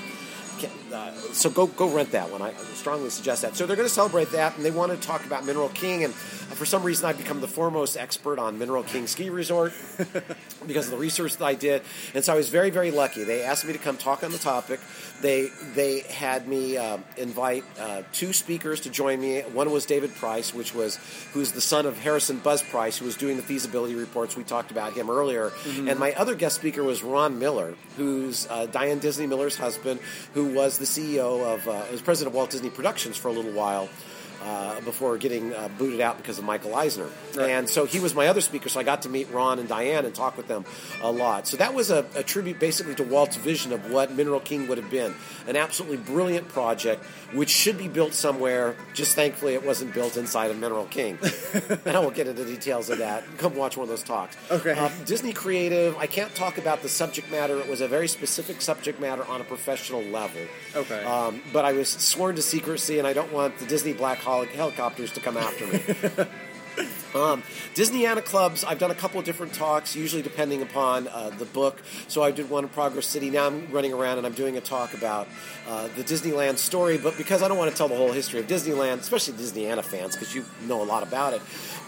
[0.63, 2.41] Uh, so go go rent that one.
[2.41, 3.55] I strongly suggest that.
[3.55, 6.03] So they're going to celebrate that, and they want to talk about Mineral King.
[6.03, 9.73] And for some reason, I've become the foremost expert on Mineral King Ski Resort
[10.67, 11.81] because of the research that I did.
[12.13, 13.23] And so I was very very lucky.
[13.23, 14.79] They asked me to come talk on the topic.
[15.21, 19.41] They they had me uh, invite uh, two speakers to join me.
[19.41, 20.99] One was David Price, which was
[21.33, 24.35] who's the son of Harrison Buzz Price, who was doing the feasibility reports.
[24.35, 25.49] We talked about him earlier.
[25.49, 25.89] Mm-hmm.
[25.89, 29.99] And my other guest speaker was Ron Miller, who's uh, Diane Disney Miller's husband,
[30.33, 33.51] who was the CEO of uh, was president of Walt Disney Productions for a little
[33.51, 33.89] while
[34.45, 37.09] uh, before getting uh, booted out because of Michael Eisner.
[37.35, 37.49] Right.
[37.49, 40.05] And so he was my other speaker, so I got to meet Ron and Diane
[40.05, 40.65] and talk with them
[41.01, 41.47] a lot.
[41.47, 44.77] So that was a, a tribute basically to Walt's vision of what Mineral King would
[44.77, 45.15] have been
[45.47, 47.03] an absolutely brilliant project
[47.33, 48.75] which should be built somewhere.
[48.93, 51.17] Just thankfully, it wasn't built inside of Mineral King.
[51.85, 53.23] and I won't get into details of that.
[53.37, 54.37] Come watch one of those talks.
[54.49, 54.71] Okay.
[54.71, 57.59] Uh, Disney Creative, I can't talk about the subject matter.
[57.59, 60.41] It was a very specific subject matter on a professional level.
[60.75, 61.03] Okay.
[61.03, 65.11] Um, but I was sworn to secrecy, and I don't want the Disney Black helicopters
[65.13, 66.27] to come after me.
[67.15, 67.43] Um,
[67.75, 71.81] Disneyana clubs, I've done a couple of different talks, usually depending upon uh, the book.
[72.09, 73.29] So I did one in Progress City.
[73.29, 75.29] Now I'm running around and I'm doing a talk about
[75.65, 76.97] uh, the Disneyland story.
[76.97, 80.15] But because I don't want to tell the whole history of Disneyland, especially Disneyana fans,
[80.15, 81.41] because you know a lot about it,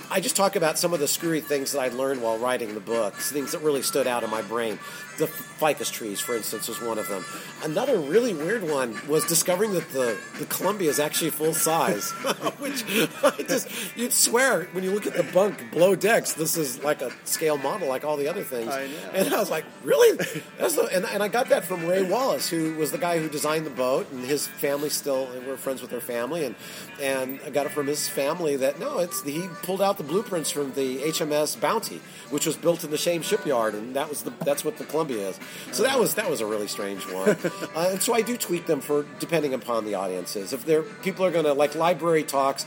[0.10, 2.80] I just talk about some of the screwy things that I learned while writing the
[2.80, 4.80] book, things that really stood out in my brain.
[5.18, 7.26] The ficus trees, for instance, was one of them.
[7.64, 12.12] Another really weird one was discovering that the, the Columbia is actually full size,
[12.60, 12.84] which
[13.24, 17.02] I just you'd swear when you look at the bunk below decks, this is like
[17.02, 18.70] a scale model, like all the other things.
[18.70, 20.18] I and I was like, really?
[20.18, 23.66] The, and, and I got that from Ray Wallace, who was the guy who designed
[23.66, 26.56] the boat, and his family still we're friends with their family, and
[27.02, 30.52] and I got it from his family that no, it's he pulled out the blueprints
[30.52, 34.32] from the HMS Bounty, which was built in the same shipyard, and that was the
[34.42, 35.40] that's what the Columbia is.
[35.72, 37.30] So that was that was a really strange one.
[37.76, 40.54] uh, and so I do tweak them for depending upon the audiences.
[40.54, 42.66] If they're people are going to like library talks,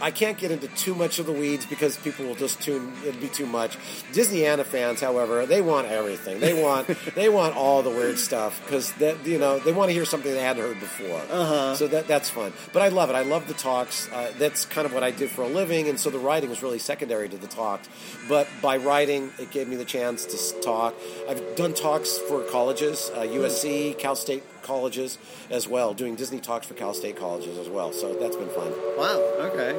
[0.00, 2.92] I can't get into too much of the weeds because people will just tune.
[3.02, 3.76] It'd be too much.
[4.12, 6.40] Disneyana fans, however, they want everything.
[6.40, 9.94] They want they want all the weird stuff because that you know they want to
[9.94, 11.20] hear something they hadn't heard before.
[11.30, 11.74] Uh-huh.
[11.74, 12.52] So that that's fun.
[12.72, 13.14] But I love it.
[13.14, 14.10] I love the talks.
[14.12, 16.62] Uh, that's kind of what I did for a living, and so the writing was
[16.62, 17.88] really secondary to the talks.
[18.28, 20.94] But by writing, it gave me the chance to talk.
[21.28, 25.18] I've done talks for colleges, uh, USC, Cal State colleges
[25.50, 27.92] as well, doing Disney talks for Cal State colleges as well.
[27.92, 28.72] So that's been fun.
[28.98, 29.20] Wow.
[29.38, 29.76] Okay.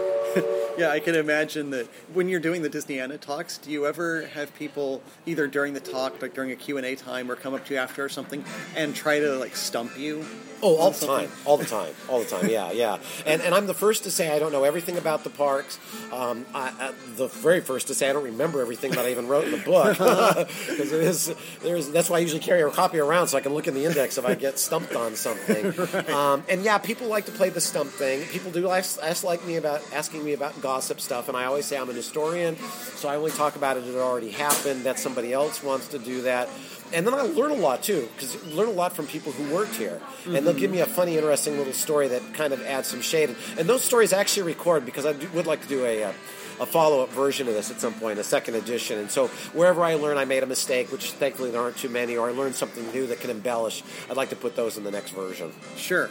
[0.78, 4.54] yeah, I can imagine that when you're doing the Disneyana talks, do you ever have
[4.56, 7.65] people either during the talk, but during a Q and A time, or come up
[7.65, 8.43] to you after or something
[8.76, 10.26] and try to like stump you?
[10.62, 12.50] Oh, all the time, all the time, all the time.
[12.50, 12.98] Yeah, yeah.
[13.26, 15.80] And and I'm the first to say I don't know everything about the parks.
[16.12, 19.28] Um, I, I, the very first to say I don't remember everything that I even
[19.28, 23.00] wrote in the book because it is there's that's why I usually carry a copy
[23.00, 25.72] around so I can look in the index if I get stumped on something.
[25.93, 26.10] right.
[26.10, 28.22] um, and yeah, people like to play the stump thing.
[28.28, 31.65] People do ask, ask like me about asking me about gossip stuff, and I always
[31.65, 32.58] say I'm an historian,
[32.96, 34.84] so I only talk about it that already happened.
[34.84, 36.50] That somebody else wants to do that
[36.93, 39.76] and then I learn a lot too because learn a lot from people who worked
[39.76, 40.36] here, mm-hmm.
[40.36, 43.36] and they'll give me a funny, interesting little story that kind of adds some shade.
[43.58, 46.04] And those stories actually record because I do, would like to do a.
[46.04, 46.13] a,
[46.60, 49.93] a follow-up version of this at some point, a second edition, and so wherever I
[49.93, 52.84] learn I made a mistake, which thankfully there aren't too many, or I learned something
[52.91, 55.52] new that can embellish, I'd like to put those in the next version.
[55.76, 56.10] Sure,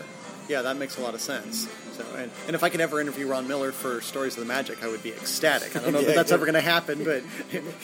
[0.48, 1.66] yeah, that makes a lot of sense.
[1.96, 4.84] So, and, and if I could ever interview Ron Miller for Stories of the Magic,
[4.84, 5.74] I would be ecstatic.
[5.74, 6.34] I don't know yeah, that's yeah.
[6.34, 7.22] ever going to happen, but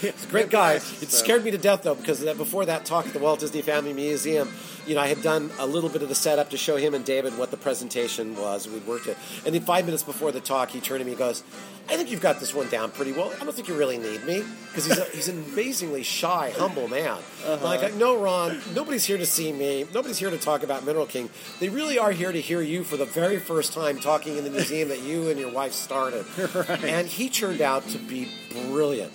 [0.00, 0.74] he's a great guy.
[1.02, 1.24] It so.
[1.24, 4.52] scared me to death though because before that talk at the Walt Disney Family Museum,
[4.86, 7.04] you know, I had done a little bit of the setup to show him and
[7.04, 8.68] David what the presentation was.
[8.68, 11.18] We'd worked it, and then five minutes before the talk, he turned to me and
[11.18, 11.42] goes,
[11.88, 13.32] "I think you've got this one down pretty well.
[13.40, 16.88] I don't think you really need me because he's a, he's an amazingly shy, humble
[16.88, 17.18] man.
[17.46, 17.64] Uh-huh.
[17.64, 19.86] Like, no, Ron, nobody's here to see me.
[19.92, 21.30] Nobody's here to talk about Mineral King.
[21.60, 24.50] They really are here to hear you for the very first time talking in the
[24.50, 26.24] museum that you and your wife started.
[26.54, 26.84] right.
[26.84, 29.12] And he turned out to be brilliant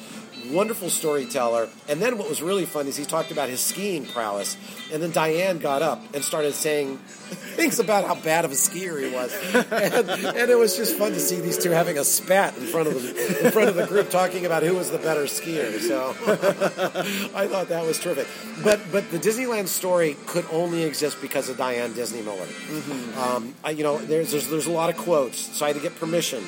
[0.52, 1.70] wonderful storyteller.
[1.88, 4.58] And then what was really fun is he talked about his skiing prowess.
[4.92, 6.98] And then Diane got up and started saying
[7.58, 9.34] things about how bad of a skier he was.
[9.54, 12.88] And, and, it was just fun to see these two having a spat in front
[12.88, 15.80] of the in front of the group talking about who was the better skier.
[15.80, 16.10] So
[17.36, 18.28] I thought that was terrific.
[18.64, 22.46] But but the Disneyland story could only exist because of Diane Disney Miller.
[22.46, 23.20] Mm-hmm.
[23.20, 25.82] Um, I, you know, there's, there's there's a lot of quotes, so I had to
[25.82, 26.44] get permission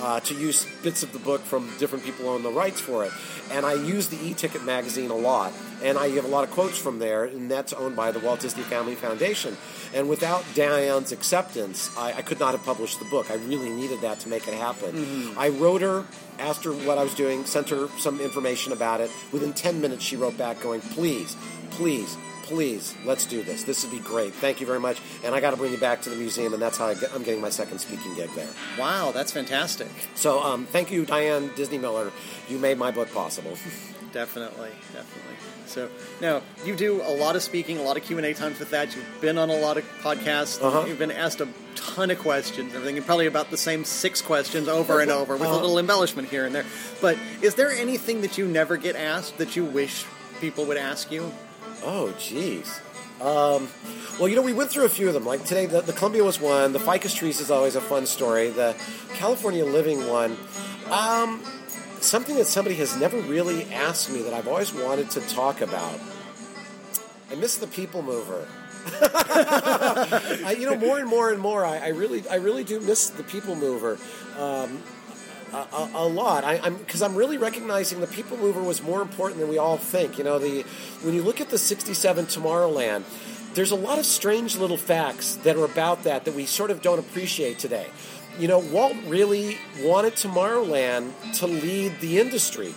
[0.00, 3.04] uh, to use bits of the book from different people who own the rights for
[3.04, 3.12] it.
[3.50, 6.76] And I use the e-ticket magazine a lot, and I have a lot of quotes
[6.78, 9.56] from there, and that's owned by the Walt Disney Family Foundation.
[9.94, 13.30] And without Diane's acceptance, I, I could not have published the book.
[13.30, 14.92] I really needed that to make it happen.
[14.92, 15.38] Mm-hmm.
[15.38, 16.04] I wrote her,
[16.38, 19.10] asked her what I was doing, sent her some information about it.
[19.32, 21.36] Within 10 minutes, she wrote back going, please,
[21.70, 22.16] please,
[22.48, 23.64] please, let's do this.
[23.64, 24.32] This would be great.
[24.34, 25.00] Thank you very much.
[25.24, 27.12] And I got to bring you back to the museum, and that's how I get,
[27.14, 28.48] I'm getting my second speaking gig there.
[28.78, 29.88] Wow, that's fantastic.
[30.14, 32.10] So um, thank you, Diane Disney Miller.
[32.48, 33.52] You made my book possible.
[34.12, 35.34] Definitely, definitely.
[35.66, 35.90] So
[36.22, 38.70] now you do a lot of speaking, a lot of Q and A times with
[38.70, 38.96] that.
[38.96, 40.62] You've been on a lot of podcasts.
[40.62, 40.86] Uh-huh.
[40.86, 44.66] You've been asked a ton of questions, everything, and probably about the same six questions
[44.66, 45.58] over and over with Uh-huh.
[45.58, 46.64] a little embellishment here and there.
[47.02, 50.06] But is there anything that you never get asked that you wish
[50.40, 51.30] people would ask you?
[51.82, 52.80] Oh, jeez.
[53.20, 53.68] Um,
[54.18, 55.24] well, you know, we went through a few of them.
[55.24, 56.72] Like today, the, the Columbia was one.
[56.72, 58.50] The ficus trees is always a fun story.
[58.50, 58.76] The
[59.14, 60.36] California living one.
[60.90, 61.42] Um,
[62.00, 65.98] something that somebody has never really asked me that I've always wanted to talk about.
[67.30, 68.46] I miss the people mover.
[69.00, 73.10] I, you know, more and more and more, I, I really, I really do miss
[73.10, 73.98] the people mover.
[74.38, 74.82] Um,
[75.52, 76.44] a, a, lot.
[76.44, 79.76] I, I'm because I'm really recognizing the people mover was more important than we all
[79.76, 80.18] think.
[80.18, 80.62] You know, the
[81.02, 83.04] when you look at the '67 Tomorrowland,
[83.54, 86.82] there's a lot of strange little facts that are about that that we sort of
[86.82, 87.86] don't appreciate today.
[88.38, 92.74] You know, Walt really wanted Tomorrowland to lead the industry.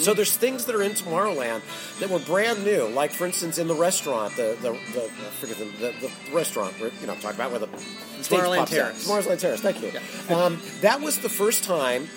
[0.00, 1.62] So there's things that are in Tomorrowland
[1.98, 5.56] that were brand new, like for instance in the restaurant, the the, the I forget
[5.58, 8.68] the, the, restaurant where, you know I'm talking about where the Tomorrowland out.
[8.68, 9.08] Terrace.
[9.08, 9.60] Tomorrowland Terrace.
[9.60, 9.92] Thank you.
[10.34, 12.08] Um, that was the first time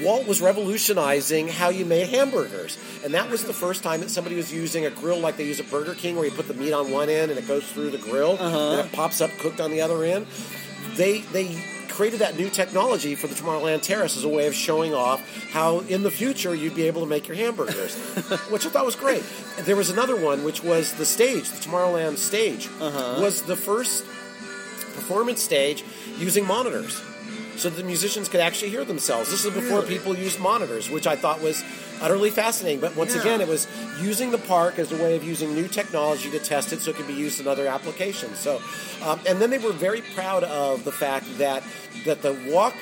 [0.00, 4.36] Walt was revolutionizing how you made hamburgers, and that was the first time that somebody
[4.36, 6.72] was using a grill like they use at Burger King, where you put the meat
[6.72, 9.70] on one end and it goes through the grill and it pops up cooked on
[9.70, 10.26] the other end.
[10.94, 11.62] They they
[11.92, 15.20] created that new technology for the Tomorrowland Terrace as a way of showing off
[15.50, 17.94] how in the future you'd be able to make your hamburgers,
[18.50, 19.22] which I thought was great.
[19.60, 23.20] There was another one which was the stage, the Tomorrowland stage, uh-huh.
[23.20, 24.04] was the first
[24.94, 25.84] performance stage
[26.18, 27.00] using monitors
[27.62, 29.30] so that the musicians could actually hear themselves.
[29.30, 31.62] This is before people used monitors, which I thought was
[32.00, 32.80] utterly fascinating.
[32.80, 33.20] But once Yeah.
[33.20, 33.68] again, it was
[34.00, 36.96] using the park as a way of using new technology to test it so it
[36.96, 38.40] could be used in other applications.
[38.40, 38.60] So,
[39.04, 41.62] um, and then they were very proud of the fact that
[42.04, 42.74] that the walk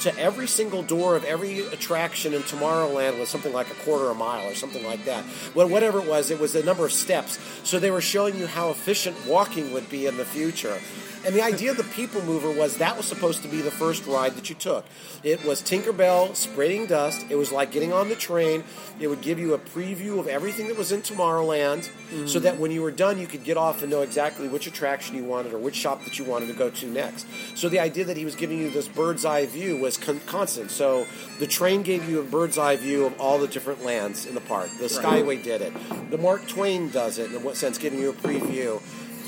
[0.00, 4.16] to every single door of every attraction in Tomorrowland was something like a quarter of
[4.16, 5.24] a mile or something like that.
[5.54, 7.38] Well, whatever it was, it was a number of steps.
[7.64, 10.78] So they were showing you how efficient walking would be in the future.
[11.26, 14.06] And the idea of the People Mover was that was supposed to be the first
[14.06, 14.84] ride that you took.
[15.24, 17.26] It was Tinkerbell spreading dust.
[17.28, 18.62] It was like getting on the train.
[19.00, 21.90] It would give you a preview of everything that was in Tomorrowland
[22.28, 25.16] so that when you were done, you could get off and know exactly which attraction
[25.16, 27.26] you wanted or which shop that you wanted to go to next.
[27.56, 30.70] So the idea that he was giving you this bird's eye view was con- constant.
[30.70, 31.06] So
[31.40, 34.40] the train gave you a bird's eye view of all the different lands in the
[34.42, 34.70] park.
[34.78, 35.72] The Skyway did it.
[36.10, 38.80] The Mark Twain does it in what sense, giving you a preview.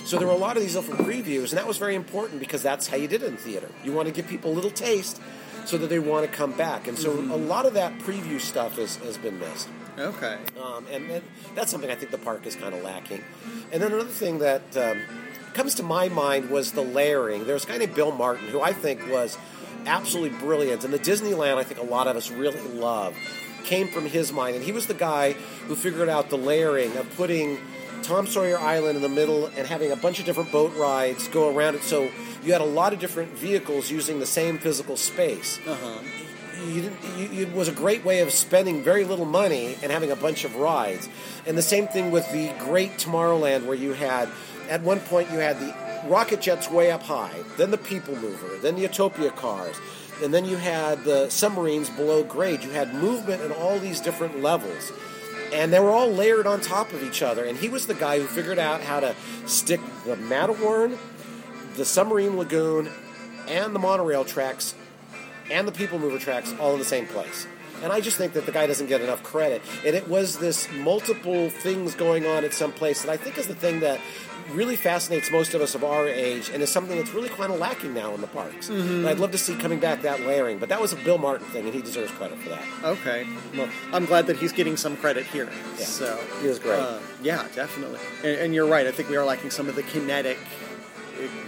[0.09, 2.63] So there were a lot of these different previews, and that was very important because
[2.63, 3.69] that's how you did it in theater.
[3.85, 5.21] You want to give people a little taste
[5.67, 6.89] so that they want to come back.
[6.89, 9.69] And so a lot of that preview stuff has, has been missed.
[9.99, 10.39] Okay.
[10.59, 11.23] Um, and, and
[11.55, 13.23] that's something I think the park is kind of lacking.
[13.71, 15.03] And then another thing that um,
[15.53, 17.45] comes to my mind was the layering.
[17.45, 19.37] There's a guy named Bill Martin who I think was
[19.85, 20.85] absolutely brilliant.
[20.85, 23.15] And the Disneyland, I think a lot of us really love,
[23.65, 24.57] came from his mind.
[24.57, 25.33] And he was the guy
[25.67, 27.59] who figured out the layering of putting
[28.03, 31.55] Tom Sawyer Island in the middle and having a bunch of different boat rides go
[31.55, 31.82] around it.
[31.82, 32.11] So
[32.42, 36.01] you had a lot of different vehicles using the same physical space uh-huh.
[36.66, 40.11] you didn't, you, it was a great way of spending very little money and having
[40.11, 41.09] a bunch of rides.
[41.46, 44.28] And the same thing with the Great Tomorrowland, where you had,
[44.68, 45.74] at one point, you had the
[46.07, 49.76] rocket jets way up high, then the People Mover, then the Autopia cars,
[50.22, 52.62] and then you had the submarines below grade.
[52.62, 54.92] You had movement at all these different levels.
[55.53, 57.44] And they were all layered on top of each other.
[57.44, 59.14] And he was the guy who figured out how to
[59.46, 60.99] stick the Matterhorn,
[61.76, 62.90] the Submarine Lagoon,
[63.46, 64.74] and the monorail tracks
[65.51, 67.46] and the People Mover tracks all in the same place.
[67.83, 69.62] And I just think that the guy doesn't get enough credit.
[69.85, 73.47] And it was this multiple things going on at some place that I think is
[73.47, 74.01] the thing that
[74.53, 77.59] really fascinates most of us of our age and is something that's really kind of
[77.59, 78.70] lacking now in the parks.
[78.70, 80.59] And I'd love to see coming back that layering.
[80.59, 82.64] But that was a Bill Martin thing, and he deserves credit for that.
[82.83, 83.26] Okay.
[83.57, 85.51] Well, I'm glad that he's getting some credit here.
[85.79, 85.85] Yeah.
[85.85, 86.81] So He was great.
[86.81, 88.01] Uh, yeah, definitely.
[88.24, 88.87] And, and you're right.
[88.87, 90.39] I think we are lacking some of the kinetic,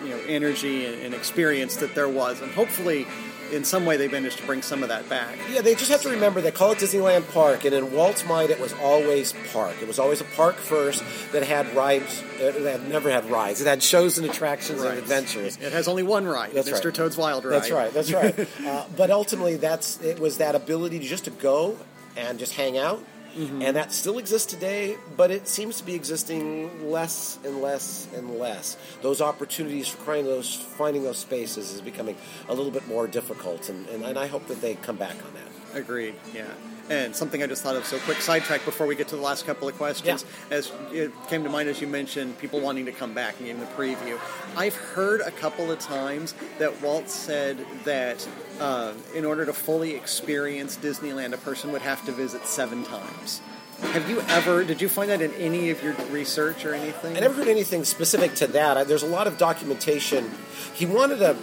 [0.05, 3.07] you know, energy and, and experience that there was, and hopefully,
[3.53, 5.37] in some way, they managed to bring some of that back.
[5.51, 8.51] Yeah, they just have to remember they call it Disneyland Park, and in Walt's mind,
[8.51, 9.77] it was always park.
[9.83, 12.23] It was always a park first that had rides.
[12.41, 13.61] Uh, that never had rides.
[13.61, 14.91] It had shows and attractions Right.
[14.91, 15.59] and adventures.
[15.61, 16.87] It has only one ride, That's Mr.
[16.87, 16.95] right.
[16.95, 17.53] Toad's Wild Ride.
[17.55, 17.93] That's right.
[17.93, 18.49] That's right.
[18.67, 21.77] uh, but ultimately, that's it was that ability to just to go
[22.17, 23.03] and just hang out
[23.37, 23.63] Mm-hmm.
[23.63, 28.39] and that still exists today, but it seems to be existing less and less and
[28.39, 28.77] less.
[29.03, 32.17] Those opportunities for finding those, finding those spaces is becoming
[32.49, 35.33] a little bit more difficult, and, and, and I hope that they come back on
[35.35, 35.81] that.
[35.81, 36.15] Agreed.
[36.35, 36.47] Yeah.
[36.89, 39.47] And something I just thought of, so quick sidetrack before we get to the last
[39.47, 40.25] couple of questions.
[40.51, 43.61] As it came to mind as you mentioned, people wanting to come back and getting
[43.61, 44.19] the preview.
[44.57, 48.29] I've heard a couple of times that Walt said that
[48.61, 53.41] uh, in order to fully experience Disneyland, a person would have to visit seven times.
[53.81, 54.63] Have you ever?
[54.63, 57.17] Did you find that in any of your research or anything?
[57.17, 58.87] I never heard anything specific to that.
[58.87, 60.31] There's a lot of documentation.
[60.75, 61.37] He wanted a.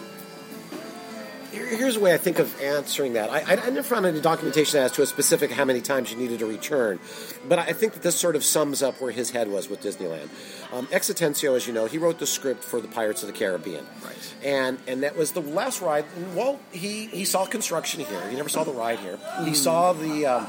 [1.57, 3.29] here- Here's a way I think of answering that.
[3.29, 6.39] I, I never found any documentation as to a specific how many times you needed
[6.39, 6.99] to return,
[7.47, 10.29] but I think that this sort of sums up where his head was with Disneyland.
[10.73, 13.33] Um, X Atencio, as you know, he wrote the script for the Pirates of the
[13.33, 14.33] Caribbean, Right.
[14.43, 16.05] And and that was the last ride.
[16.35, 18.29] Well, he he saw construction here.
[18.29, 19.17] He never saw the ride here.
[19.45, 20.25] He saw the.
[20.25, 20.47] Um,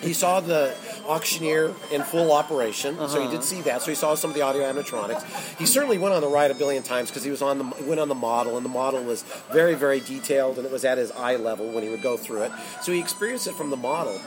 [0.00, 0.74] he saw the
[1.06, 3.40] auctioneer in full operation, so he did uh-huh.
[3.42, 3.82] see that.
[3.82, 5.58] So he saw some of the audio animatronics.
[5.58, 8.00] He certainly went on the ride a billion times because he was on the went
[8.00, 9.22] on the model, and the model was
[9.52, 12.42] very very detailed, and it was at his eye level when he would go through
[12.42, 12.52] it.
[12.82, 14.20] So he experienced it from the model.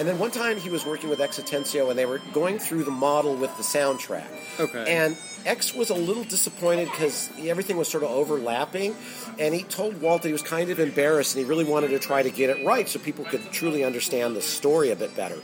[0.00, 2.84] And then one time he was working with X Atencio, and they were going through
[2.84, 4.26] the model with the soundtrack.
[4.58, 4.96] Okay.
[4.96, 8.96] And X was a little disappointed because everything was sort of overlapping,
[9.38, 11.98] and he told Walt that he was kind of embarrassed and he really wanted to
[11.98, 15.38] try to get it right so people could truly understand the story a bit better.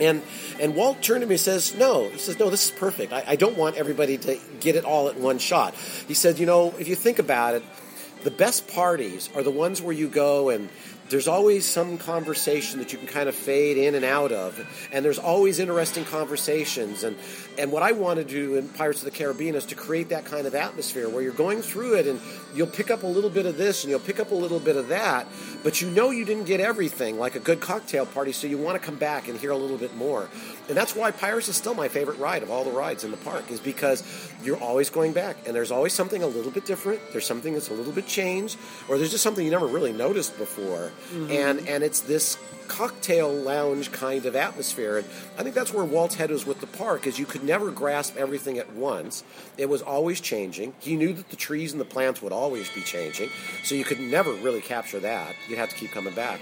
[0.00, 0.22] And
[0.58, 3.12] and Walt turned to me and says, "No." He says, "No, this is perfect.
[3.12, 5.74] I, I don't want everybody to get it all at one shot."
[6.08, 7.62] He said, "You know, if you think about it,
[8.24, 10.70] the best parties are the ones where you go and
[11.08, 15.04] there's always some conversation that you can kind of fade in and out of, and
[15.04, 17.04] there's always interesting conversations.
[17.04, 17.16] And
[17.58, 20.24] and what I want to do in Pirates of the Caribbean is to create that
[20.24, 22.20] kind of atmosphere where you're going through it and
[22.54, 24.76] you'll pick up a little bit of this and you'll pick up a little bit
[24.76, 25.26] of that,
[25.62, 28.80] but you know you didn't get everything, like a good cocktail party, so you want
[28.80, 30.28] to come back and hear a little bit more.
[30.68, 33.16] And that's why Pirates is still my favorite ride of all the rides in the
[33.18, 34.02] park, is because
[34.42, 37.00] you're always going back and there's always something a little bit different.
[37.12, 40.38] There's something that's a little bit changed, or there's just something you never really noticed
[40.38, 40.92] before.
[41.12, 41.30] Mm-hmm.
[41.30, 42.38] And and it's this
[42.72, 44.96] cocktail lounge kind of atmosphere.
[44.96, 45.06] And
[45.38, 48.16] I think that's where Walt's head was with the park, is you could never grasp
[48.16, 49.24] everything at once.
[49.58, 50.72] It was always changing.
[50.80, 53.28] He knew that the trees and the plants would always be changing,
[53.62, 55.34] so you could never really capture that.
[55.48, 56.40] You'd have to keep coming back.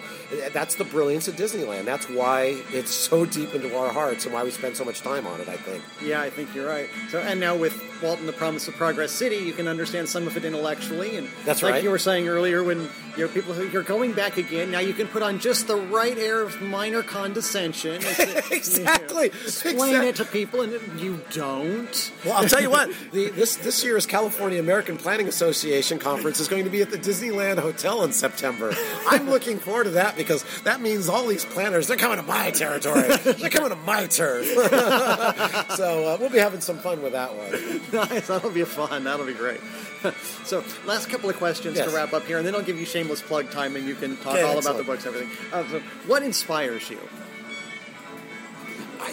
[0.52, 1.84] That's the brilliance of Disneyland.
[1.84, 5.26] That's why it's so deep into our hearts and why we spend so much time
[5.26, 5.82] on it, I think.
[6.04, 6.88] Yeah, I think you're right.
[7.10, 10.28] So, and now with Walt and the Promise of Progress City, you can understand some
[10.28, 11.82] of it intellectually, and That's like right.
[11.82, 14.92] you were saying earlier, when you know people who you're going back again, now you
[14.92, 18.00] can put on just the right air of minor condescension.
[18.50, 19.26] Exactly.
[19.26, 22.12] Explain Exact- it to people, and you don't.
[22.24, 22.90] Well, I'll tell you what.
[23.12, 26.98] The, this this year's California American Planning Association conference is going to be at the
[26.98, 28.74] Disneyland Hotel in September.
[29.08, 32.50] I'm looking forward to that because that means all these planners they're coming to my
[32.50, 33.08] territory.
[33.16, 34.46] They're coming to my turf.
[35.76, 37.80] so uh, we'll be having some fun with that one.
[38.08, 38.26] nice.
[38.28, 39.04] That'll be fun.
[39.04, 39.60] That'll be great.
[40.44, 41.88] so, last couple of questions Yes.
[41.88, 44.16] to wrap up here, and then I'll give you shameless plug time, and you can
[44.18, 45.28] talk Okay, all about the books, everything.
[45.52, 46.98] Uh, so what inspires you?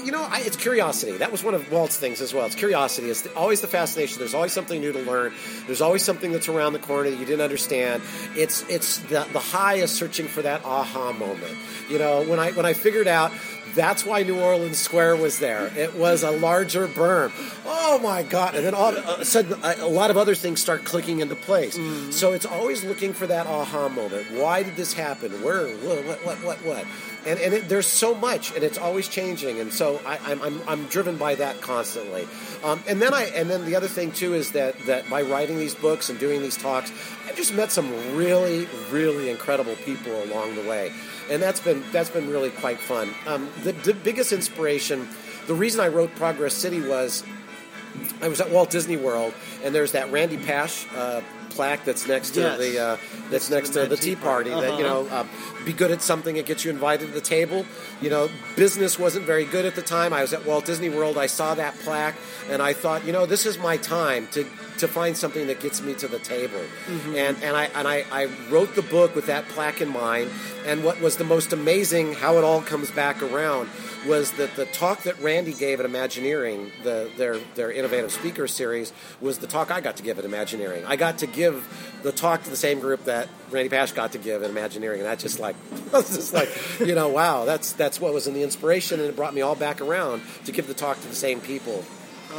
[0.03, 1.13] You know, I, it's curiosity.
[1.17, 2.45] That was one of Walt's things as well.
[2.45, 3.09] It's curiosity.
[3.09, 4.19] It's always the fascination.
[4.19, 5.33] There's always something new to learn.
[5.65, 8.03] There's always something that's around the corner that you didn't understand.
[8.35, 11.57] It's it's the, the high of searching for that aha moment.
[11.89, 13.31] You know, when I when I figured out
[13.77, 15.71] that's why New Orleans Square was there.
[15.77, 17.31] It was a larger berm.
[17.65, 18.55] Oh my God!
[18.55, 21.77] And then all of a sudden, a lot of other things start clicking into place.
[21.77, 22.11] Mm.
[22.11, 24.31] So it's always looking for that aha moment.
[24.31, 25.31] Why did this happen?
[25.43, 25.67] Where?
[25.67, 26.03] What?
[26.25, 26.43] What?
[26.43, 26.57] What?
[26.65, 26.85] What?
[27.27, 30.61] and and it, there's so much, and it's always changing, and so I, I'm, I'm
[30.67, 32.27] I'm driven by that constantly.
[32.63, 35.57] Um, and then I and then the other thing too is that that by writing
[35.57, 36.91] these books and doing these talks,
[37.27, 40.93] I've just met some really really incredible people along the way,
[41.29, 43.13] and that's been that's been really quite fun.
[43.25, 45.07] Um, the, the biggest inspiration,
[45.47, 47.23] the reason I wrote Progress City was
[48.21, 51.21] I was at Walt Disney World, and there's that Randy Pausch uh,
[51.57, 52.57] plaque that's next to Yes.
[52.59, 52.97] the uh,
[53.31, 54.51] that's next to the Tea Party.
[54.51, 55.21] That you know, Uh-huh.
[55.21, 55.29] um,
[55.65, 57.65] be good at something, it gets you invited to the table.
[58.01, 60.13] You know, business wasn't very good at the time.
[60.13, 61.17] I was at Walt Disney World.
[61.17, 62.15] I saw that plaque,
[62.51, 64.45] and I thought, you know, this is my time to
[64.81, 66.61] to find something that gets me to the table.
[67.23, 70.29] And and I and I, I wrote the book with that plaque in mind.
[70.69, 73.69] And what was the most amazing, how it all comes back around,
[74.05, 78.91] was that the talk that Randy gave at Imagineering, the, their their innovative speaker series,
[79.21, 80.83] was the talk I got to give at Imagineering.
[80.93, 81.46] I got to give
[82.03, 85.07] the talk to the same group that Randy Pausch got to give in Imagineering, and
[85.07, 85.55] that just like
[85.93, 89.15] I just like, you know, wow, that's that's what was in the inspiration, and it
[89.15, 91.83] brought me all back around to give the talk to the same people.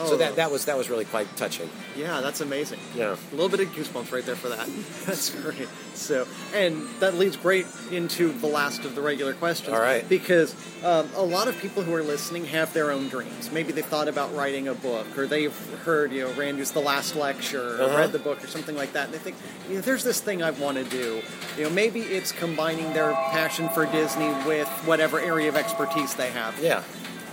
[0.07, 0.17] So Oh.
[0.17, 1.69] that that was that was really quite touching.
[1.97, 2.79] Yeah, that's amazing.
[2.95, 3.17] Yeah.
[3.33, 4.69] A little bit of goosebumps right there for that.
[5.07, 5.69] That's great.
[5.95, 9.75] So, and that leads great into the last of the regular questions.
[9.75, 10.09] All right.
[10.09, 13.51] Because um, a lot of people who are listening have their own dreams.
[13.51, 17.17] Maybe they've thought about writing a book, or they've heard, you know, Randy's the last
[17.17, 17.99] lecture, or Uh-huh.
[17.99, 19.07] read the book, or something like that.
[19.07, 19.37] And they think,
[19.69, 21.21] you know, there's this thing I want to do.
[21.57, 26.31] You know, maybe it's combining their passion for Disney with whatever area of expertise they
[26.31, 26.57] have.
[26.63, 26.83] Yeah.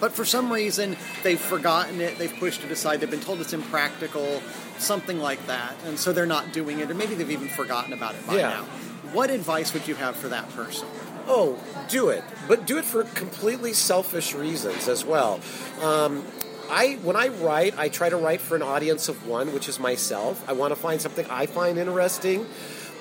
[0.06, 3.54] But for some reason, they've forgotten it, they've pushed it aside, they've been told it's
[3.54, 4.40] impractical,
[4.78, 8.14] something like that, and so they're not doing it, or maybe they've even forgotten about
[8.14, 8.50] it by Yeah.
[8.50, 8.66] now.
[9.14, 10.88] What advice would you have for that person?
[11.28, 15.40] Oh, do it, but do it for completely selfish reasons as well.
[15.82, 16.24] Um,
[16.70, 19.80] I when I write, I try to write for an audience of one, which is
[19.80, 20.48] myself.
[20.48, 22.46] I want to find something I find interesting.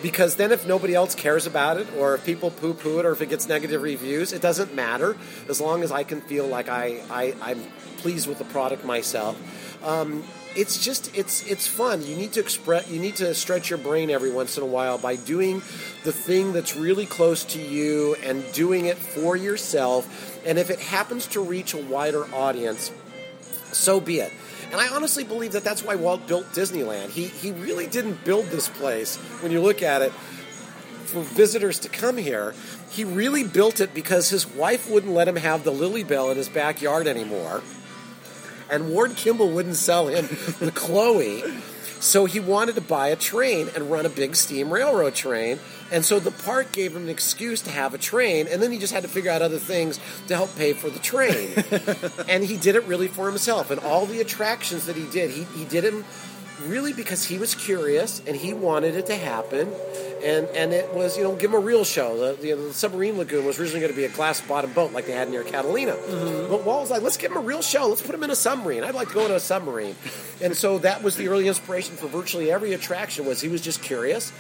[0.05, 3.13] Because then, if nobody else cares about it, or if people poo poo it, or
[3.13, 5.17] if it gets negative reviews, it doesn't matter
[5.49, 7.63] as long as I can feel like I, I, I'm
[7.97, 9.35] pleased with the product myself.
[9.83, 10.23] Um,
[10.55, 12.05] it's just it's it's fun.
[12.05, 14.99] You need to express you need to stretch your brain every once in a while
[14.99, 15.63] by doing
[16.05, 20.39] the thing that's really close to you and doing it for yourself.
[20.45, 22.93] And if it happens to reach a wider audience,
[23.73, 24.35] so be it.
[24.75, 27.11] And I honestly believe that that's why Walt built Disneyland.
[27.11, 30.11] He he really didn't build this place when you look at it
[31.05, 32.57] for visitors to come here.
[32.91, 36.37] He really built it because his wife wouldn't let him have the Lilly Belle in
[36.37, 37.63] his backyard anymore.
[38.69, 40.27] And Ward Kimball wouldn't sell him
[40.59, 41.45] the Chloe.
[42.01, 45.61] So he wanted to buy a train and run a big steam railroad train.
[45.93, 48.79] And so the park gave him an excuse to have a train, and then he
[48.79, 51.53] just had to figure out other things to help pay for the train.
[52.29, 53.71] and he did it really for himself.
[53.71, 56.05] And all the attractions that he did, he, he did them
[56.67, 59.69] really because he was curious and he wanted it to happen.
[60.25, 62.17] And and it was, you know, give him a real show.
[62.17, 65.07] The, the, the submarine lagoon was originally going to be a glass bottom boat like
[65.07, 65.93] they had near Catalina.
[65.93, 66.51] Mm-hmm.
[66.51, 67.89] But Walt was like, let's give him a real show.
[67.89, 68.85] Let's put him in a submarine.
[68.85, 69.97] I'd like to go in a submarine.
[70.43, 73.83] and so that was the early inspiration for virtually every attraction was he was just
[73.83, 74.33] curious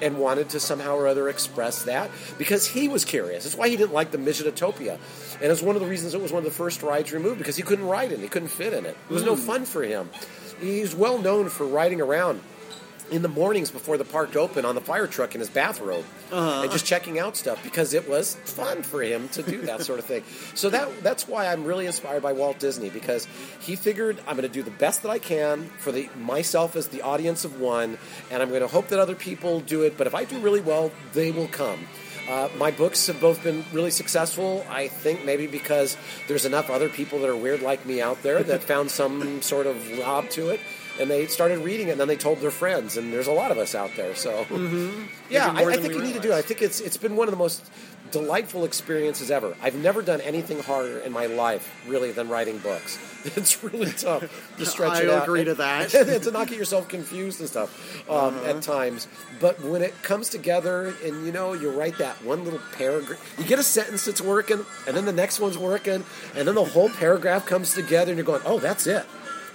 [0.00, 3.44] and wanted to somehow or other express that because he was curious.
[3.44, 4.98] That's why he didn't like the Midgetopia.
[5.40, 7.56] And it's one of the reasons it was one of the first rides removed because
[7.56, 8.22] he couldn't ride in it.
[8.22, 8.96] He couldn't fit in it.
[9.08, 9.42] It was no hmm.
[9.42, 10.10] fun for him.
[10.60, 12.40] He's well known for riding around
[13.10, 16.04] in the mornings before the park opened on the fire truck in his bathrobe
[16.62, 19.98] and just checking out stuff because it was fun for him to do that sort
[19.98, 20.22] of thing.
[20.54, 23.26] So that that's why I'm really inspired by Walt Disney because
[23.60, 26.88] he figured I'm going to do the best that I can for the myself as
[26.88, 27.98] the audience of one,
[28.30, 29.96] and I'm going to hope that other people do it.
[29.96, 31.86] But if I do really well, they will come.
[32.28, 34.64] Uh, my books have both been really successful.
[34.68, 35.96] I think maybe because
[36.26, 39.66] there's enough other people that are weird like me out there that found some sort
[39.66, 40.60] of lob to it,
[41.00, 42.96] and they started reading it, and then they told their friends.
[42.96, 44.46] And there's a lot of us out there, so
[45.30, 46.34] yeah, I, I think you need to do it.
[46.36, 47.64] I think it's it's been one of the most
[48.10, 49.54] delightful experiences ever.
[49.62, 52.98] I've never done anything harder in my life, really, than writing books.
[53.36, 54.22] It's really tough
[54.58, 55.24] to stretch I it out.
[55.24, 55.92] agree to that.
[56.12, 57.68] and to not get yourself confused and stuff
[58.08, 58.50] um, Uh-huh.
[58.50, 59.08] at times.
[59.40, 63.44] But when it comes together, and you know, you write that one little paragraph, you
[63.44, 66.04] get a sentence that's working, and then the next one's working,
[66.36, 69.04] and then the whole paragraph comes together, and you're going, "Oh, that's it."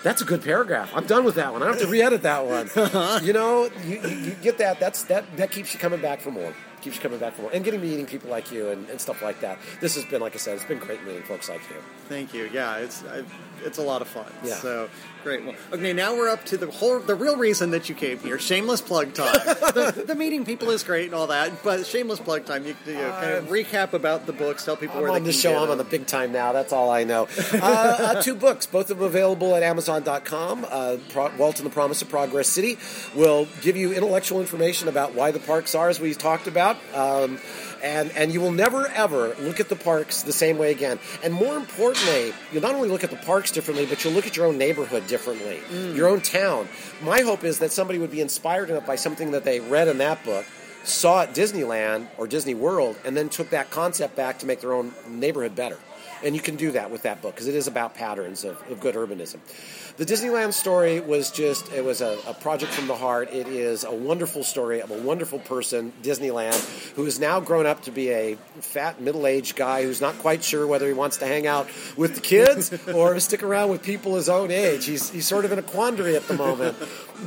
[0.04, 0.92] That's a good paragraph.
[0.94, 1.64] I'm done with that one.
[1.64, 2.70] I don't have to re-edit that one.
[3.24, 4.80] you know, you, you, you get that.
[4.80, 5.26] That's that.
[5.38, 6.54] That keeps you coming back for more.
[6.82, 9.22] Keeps you coming back for more, and getting meeting people like you and, and stuff
[9.22, 9.58] like that.
[9.80, 11.78] This has been, like I said, it's been great meeting folks like you.
[12.10, 12.50] Thank you.
[12.52, 13.24] Yeah, it's I,
[13.64, 14.26] it's a lot of fun.
[14.44, 14.56] Yeah.
[14.56, 14.90] So
[15.24, 15.46] great.
[15.46, 18.38] Well, okay, now we're up to the whole the real reason that you came here.
[18.40, 19.34] Shameless plug time.
[19.34, 22.66] the, the meeting people is great and all that, but shameless plug time.
[22.66, 24.66] You, you know, kind of recap about the books.
[24.66, 25.64] Tell people I'm where on they the can show.
[25.64, 26.52] I'm on the big time now.
[26.52, 27.28] That's all I know.
[27.54, 30.66] Uh, uh, two books, both of them available at Amazon.com.
[30.70, 32.78] Uh, Pro- Walt and the Promise of Progress City
[33.16, 36.78] will give you intellectual information about why the parks are, as we talked about.
[36.94, 37.40] Um,
[37.84, 41.00] and, and you will never ever look at the parks the same way again.
[41.24, 44.36] And more importantly, you'll not only look at the parks differently, but you'll look at
[44.36, 45.96] your own neighborhood differently, mm.
[45.96, 46.68] your own town.
[47.02, 50.00] My hope is that somebody would be inspired enough by something that they read in
[50.00, 50.46] that book
[50.84, 54.74] saw at Disneyland or Disney World and then took that concept back to make their
[54.74, 55.78] own neighborhood better.
[56.24, 58.80] And you can do that with that book because it is about patterns of, of
[58.80, 59.40] good urbanism.
[59.98, 63.32] The Disneyland story was just, it was a, a project from the heart.
[63.32, 67.84] It is a wonderful story of a wonderful person, Disneyland, who is now grown up
[67.84, 71.28] to be a fat, middle aged guy who's not quite sure whether he wants to
[71.28, 74.86] hang out with the kids or stick around with people his own age.
[74.86, 76.76] He's, he's sort of in a quandary at the moment.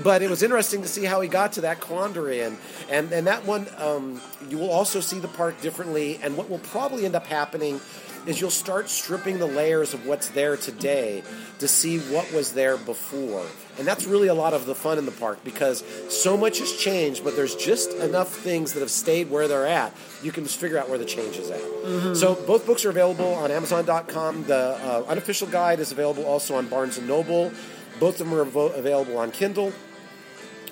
[0.02, 2.40] But it was interesting to see how he got to that quandary.
[2.40, 2.58] And,
[2.90, 6.18] and, and that one, um, you will also see the park differently.
[6.22, 7.80] And what will probably end up happening
[8.26, 11.22] is you'll start stripping the layers of what's there today
[11.58, 13.46] to see what was there before.
[13.78, 16.72] And that's really a lot of the fun in the park because so much has
[16.72, 19.92] changed, but there's just enough things that have stayed where they're at.
[20.22, 22.16] You can just figure out where the change is at.
[22.16, 24.44] So both books are available on Amazon.com.
[24.44, 27.52] The uh, unofficial guide is available also on Barnes and Noble.
[28.00, 28.42] Both of them are
[28.74, 29.72] available on Kindle.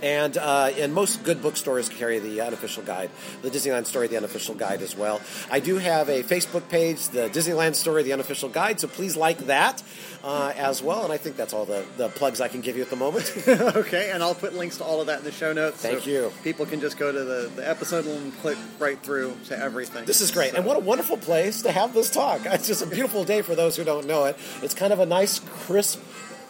[0.02, 3.10] And uh, and most good bookstores carry the unofficial guide,
[3.42, 5.20] the Disneyland Story, the unofficial guide as well.
[5.50, 9.38] I do have a Facebook page, the Disneyland Story, the unofficial guide, so please like
[9.46, 9.82] that
[10.22, 11.04] uh, as well.
[11.04, 13.32] And I think that's all the, the plugs I can give you at the moment.
[13.48, 15.76] okay, and I'll put links to all of that in the show notes.
[15.78, 16.32] Thank so you.
[16.42, 20.04] People can just go to the, the episode and click right through to everything.
[20.04, 20.52] This is great.
[20.52, 22.42] So- And what a wonderful place to have this talk.
[22.44, 24.36] It's just a beautiful day for those who don't know it.
[24.62, 26.00] It's kind of a nice, crisp,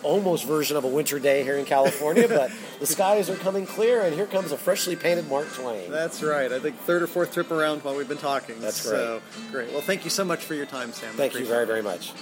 [0.04, 4.02] almost version of a winter day here in California, but the skies are coming clear,
[4.02, 5.90] and here comes a freshly painted Mark Twain.
[5.90, 6.52] That's right.
[6.52, 8.60] I think third or fourth trip around while we've been talking.
[8.60, 9.72] That's So great.
[9.72, 11.14] Well, thank you so much for your time, Sam.
[11.14, 12.12] Thank you very, very much.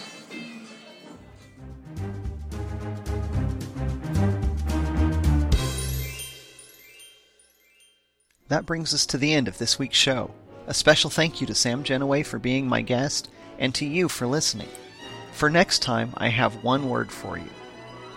[8.48, 10.30] That brings us to the end of this week's show.
[10.66, 14.26] A special thank you to Sam Gennawey for being my guest, and to you for
[14.26, 14.68] listening.
[15.32, 17.48] For next time, I have one word for you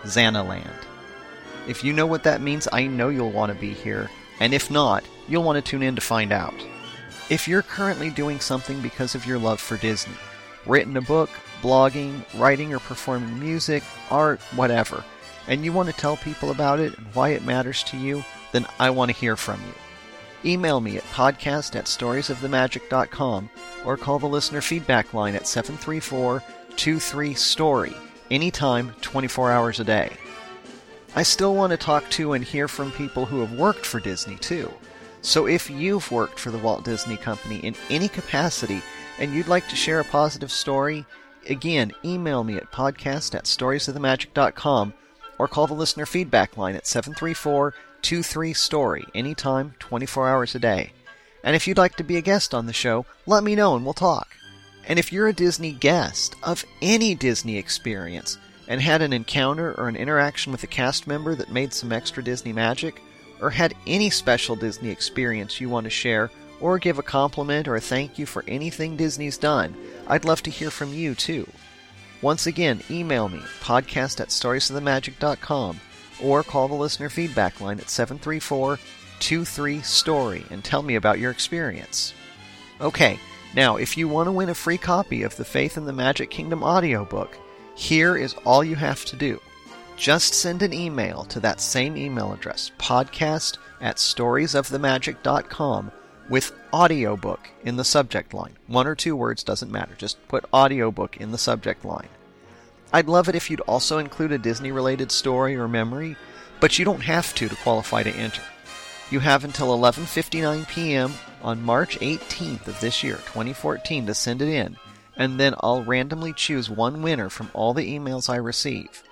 [0.06, 0.70] Xanaland.
[1.68, 4.70] If you know what that means, I know you'll want to be here, and if
[4.70, 6.54] not, you'll want to tune in to find out.
[7.28, 10.14] If you're currently doing something because of your love for Disney,
[10.64, 11.30] written a book,
[11.60, 15.04] blogging, writing or performing music, art, whatever,
[15.48, 18.66] and you want to tell people about it and why it matters to you, then
[18.78, 20.50] I want to hear from you.
[20.50, 23.50] Email me at podcast at storiesofthemagic.com
[23.84, 26.42] or call the listener feedback line at 734
[26.76, 27.96] 23 Story,
[28.30, 30.12] anytime, 24 hours a day.
[31.14, 34.36] I still want to talk to and hear from people who have worked for Disney
[34.36, 34.72] too.
[35.22, 38.82] So if you've worked for the Walt Disney Company in any capacity
[39.18, 41.06] and you'd like to share a positive story,
[41.48, 44.94] again, email me at podcast at storiesofthemagic.com
[45.38, 50.92] or call the listener feedback line at 734 23 Story, anytime, 24 hours a day.
[51.42, 53.84] And if you'd like to be a guest on the show, let me know and
[53.84, 54.28] we'll talk.
[54.86, 59.88] And if you're a Disney guest of any Disney experience and had an encounter or
[59.88, 63.02] an interaction with a cast member that made some extra Disney magic,
[63.40, 66.30] or had any special Disney experience you want to share,
[66.60, 69.76] or give a compliment or a thank you for anything Disney's done,
[70.06, 71.46] I'd love to hear from you too.
[72.22, 75.80] Once again, email me, podcast at storiesofthemagic.com,
[76.22, 78.78] or call the listener feedback line at 734
[79.18, 82.14] 23 Story and tell me about your experience.
[82.80, 83.18] Okay,
[83.56, 86.30] now if you want to win a free copy of the Faith in the Magic
[86.30, 87.36] Kingdom audiobook,
[87.74, 89.40] here is all you have to do.
[89.96, 95.90] Just send an email to that same email address, podcast at storiesofthemagic.com,
[96.28, 98.56] with audiobook in the subject line.
[98.66, 102.08] One or two words doesn't matter, just put audiobook in the subject line.
[102.92, 106.16] I'd love it if you'd also include a Disney related story or memory,
[106.60, 108.42] but you don't have to to qualify to enter.
[109.10, 111.12] You have until 11:59 p.m.
[111.42, 114.76] on March 18th of this year, 2014 to send it in,
[115.16, 119.04] and then I'll randomly choose one winner from all the emails I receive.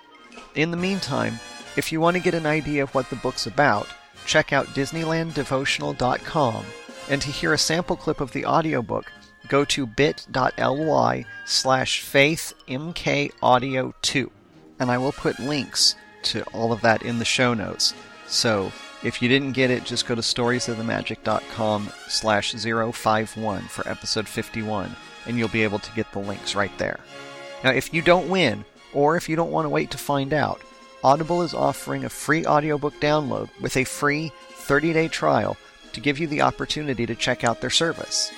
[0.53, 1.39] In the meantime,
[1.77, 3.87] if you want to get an idea of what the book's about,
[4.25, 6.65] check out disneylanddevotional.com
[7.09, 9.11] and to hear a sample clip of the audiobook,
[9.47, 14.29] go to bit.ly slash faithmkaudio2
[14.79, 17.93] and I will put links to all of that in the show notes.
[18.27, 18.71] So
[19.05, 24.95] if you didn't get it, just go to storiesofthemagic.com slash 051 for episode 51
[25.27, 26.99] and you'll be able to get the links right there.
[27.63, 30.59] Now, if you don't win, or if you don't want to wait to find out,
[31.03, 35.55] Audible is offering a free audiobook download with a free 30 day trial
[35.93, 38.31] to give you the opportunity to check out their service.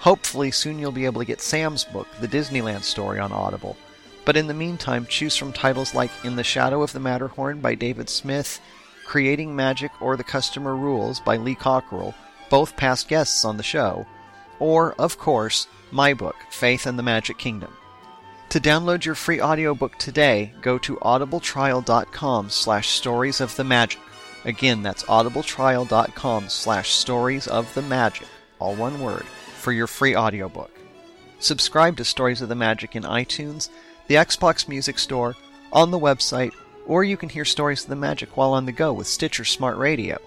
[0.00, 3.76] Hopefully, soon you'll be able to get Sam's book, The Disneyland Story, on Audible.
[4.24, 7.74] But in the meantime, choose from titles like In the Shadow of the Matterhorn by
[7.74, 8.60] David Smith,
[9.08, 12.14] Creating Magic or The Customer Rules by Lee Cockrell,
[12.50, 14.06] both past guests on the show,
[14.58, 17.72] or, of course, my book, Faith in the Magic Kingdom.
[18.50, 24.02] To download your free audiobook today, go to audibletrial.com slash stories of the magic.
[24.44, 28.28] Again, that's audibletrial.com slash stories of the magic,
[28.58, 29.24] all one word,
[29.56, 30.70] for your free audiobook.
[31.38, 33.70] Subscribe to Stories of the Magic in iTunes,
[34.06, 35.34] the Xbox Music Store,
[35.72, 36.52] on the website,
[36.88, 39.76] or you can hear Stories of the Magic while on the go with Stitcher Smart
[39.76, 40.18] Radio.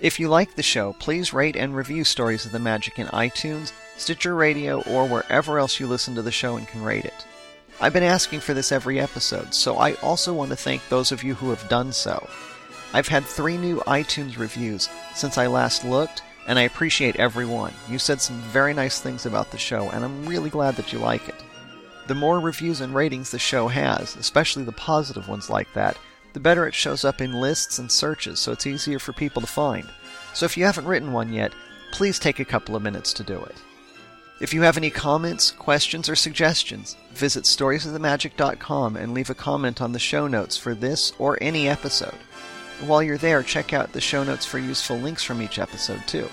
[0.00, 3.72] If you like the show, please rate and review Stories of the Magic in iTunes,
[3.98, 7.26] Stitcher Radio, or wherever else you listen to the show and can rate it.
[7.82, 11.22] I've been asking for this every episode, so I also want to thank those of
[11.22, 12.26] you who have done so.
[12.94, 17.74] I've had three new iTunes reviews since I last looked, and I appreciate every one.
[17.88, 20.98] You said some very nice things about the show, and I'm really glad that you
[20.98, 21.42] like it.
[22.10, 25.96] The more reviews and ratings the show has, especially the positive ones like that,
[26.32, 29.46] the better it shows up in lists and searches, so it's easier for people to
[29.46, 29.88] find.
[30.34, 31.52] So if you haven't written one yet,
[31.92, 33.54] please take a couple of minutes to do it.
[34.40, 39.92] If you have any comments, questions, or suggestions, visit storiesofthemagic.com and leave a comment on
[39.92, 42.18] the show notes for this or any episode.
[42.80, 46.28] While you're there, check out the show notes for useful links from each episode too.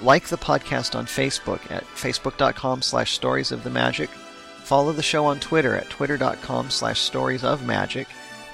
[0.00, 4.10] Like the podcast on Facebook at facebook.com slash stories of the magic.
[4.68, 8.06] Follow the show on Twitter at twitter.com slash stories of magic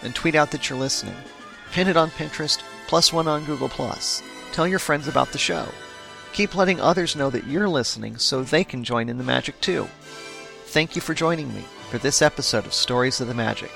[0.04, 1.16] and tweet out that you're listening.
[1.72, 4.22] Pin it on Pinterest, plus one on Google Plus.
[4.52, 5.66] Tell your friends about the show.
[6.32, 9.88] Keep letting others know that you're listening so they can join in the magic too.
[10.66, 13.72] Thank you for joining me for this episode of Stories of the Magic.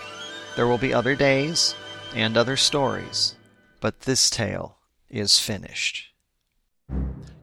[0.55, 1.75] There will be other days
[2.15, 3.35] and other stories,
[3.81, 4.77] but this tale
[5.11, 6.13] is finished.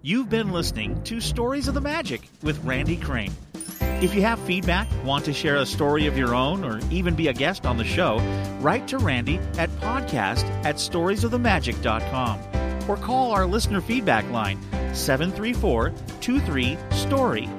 [0.02, 3.34] You've been listening to Stories of the Magic with Randy Crane.
[3.80, 7.28] If you have feedback, want to share a story of your own, or even be
[7.30, 8.20] a guest on the show,
[8.60, 14.60] write to Randy at podcast at storiesofthemagic.com or call our listener feedback line
[14.94, 17.50] 734 23 STORY.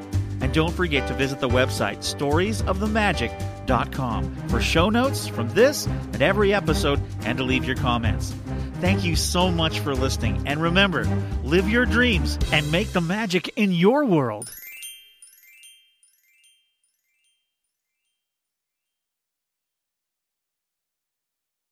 [0.40, 6.52] And don't forget to visit the website storiesofthemagic.com for show notes from this and every
[6.52, 8.34] episode and to leave your comments.
[8.80, 10.42] Thank you so much for listening.
[10.46, 11.04] And remember,
[11.42, 14.52] live your dreams and make the magic in your world.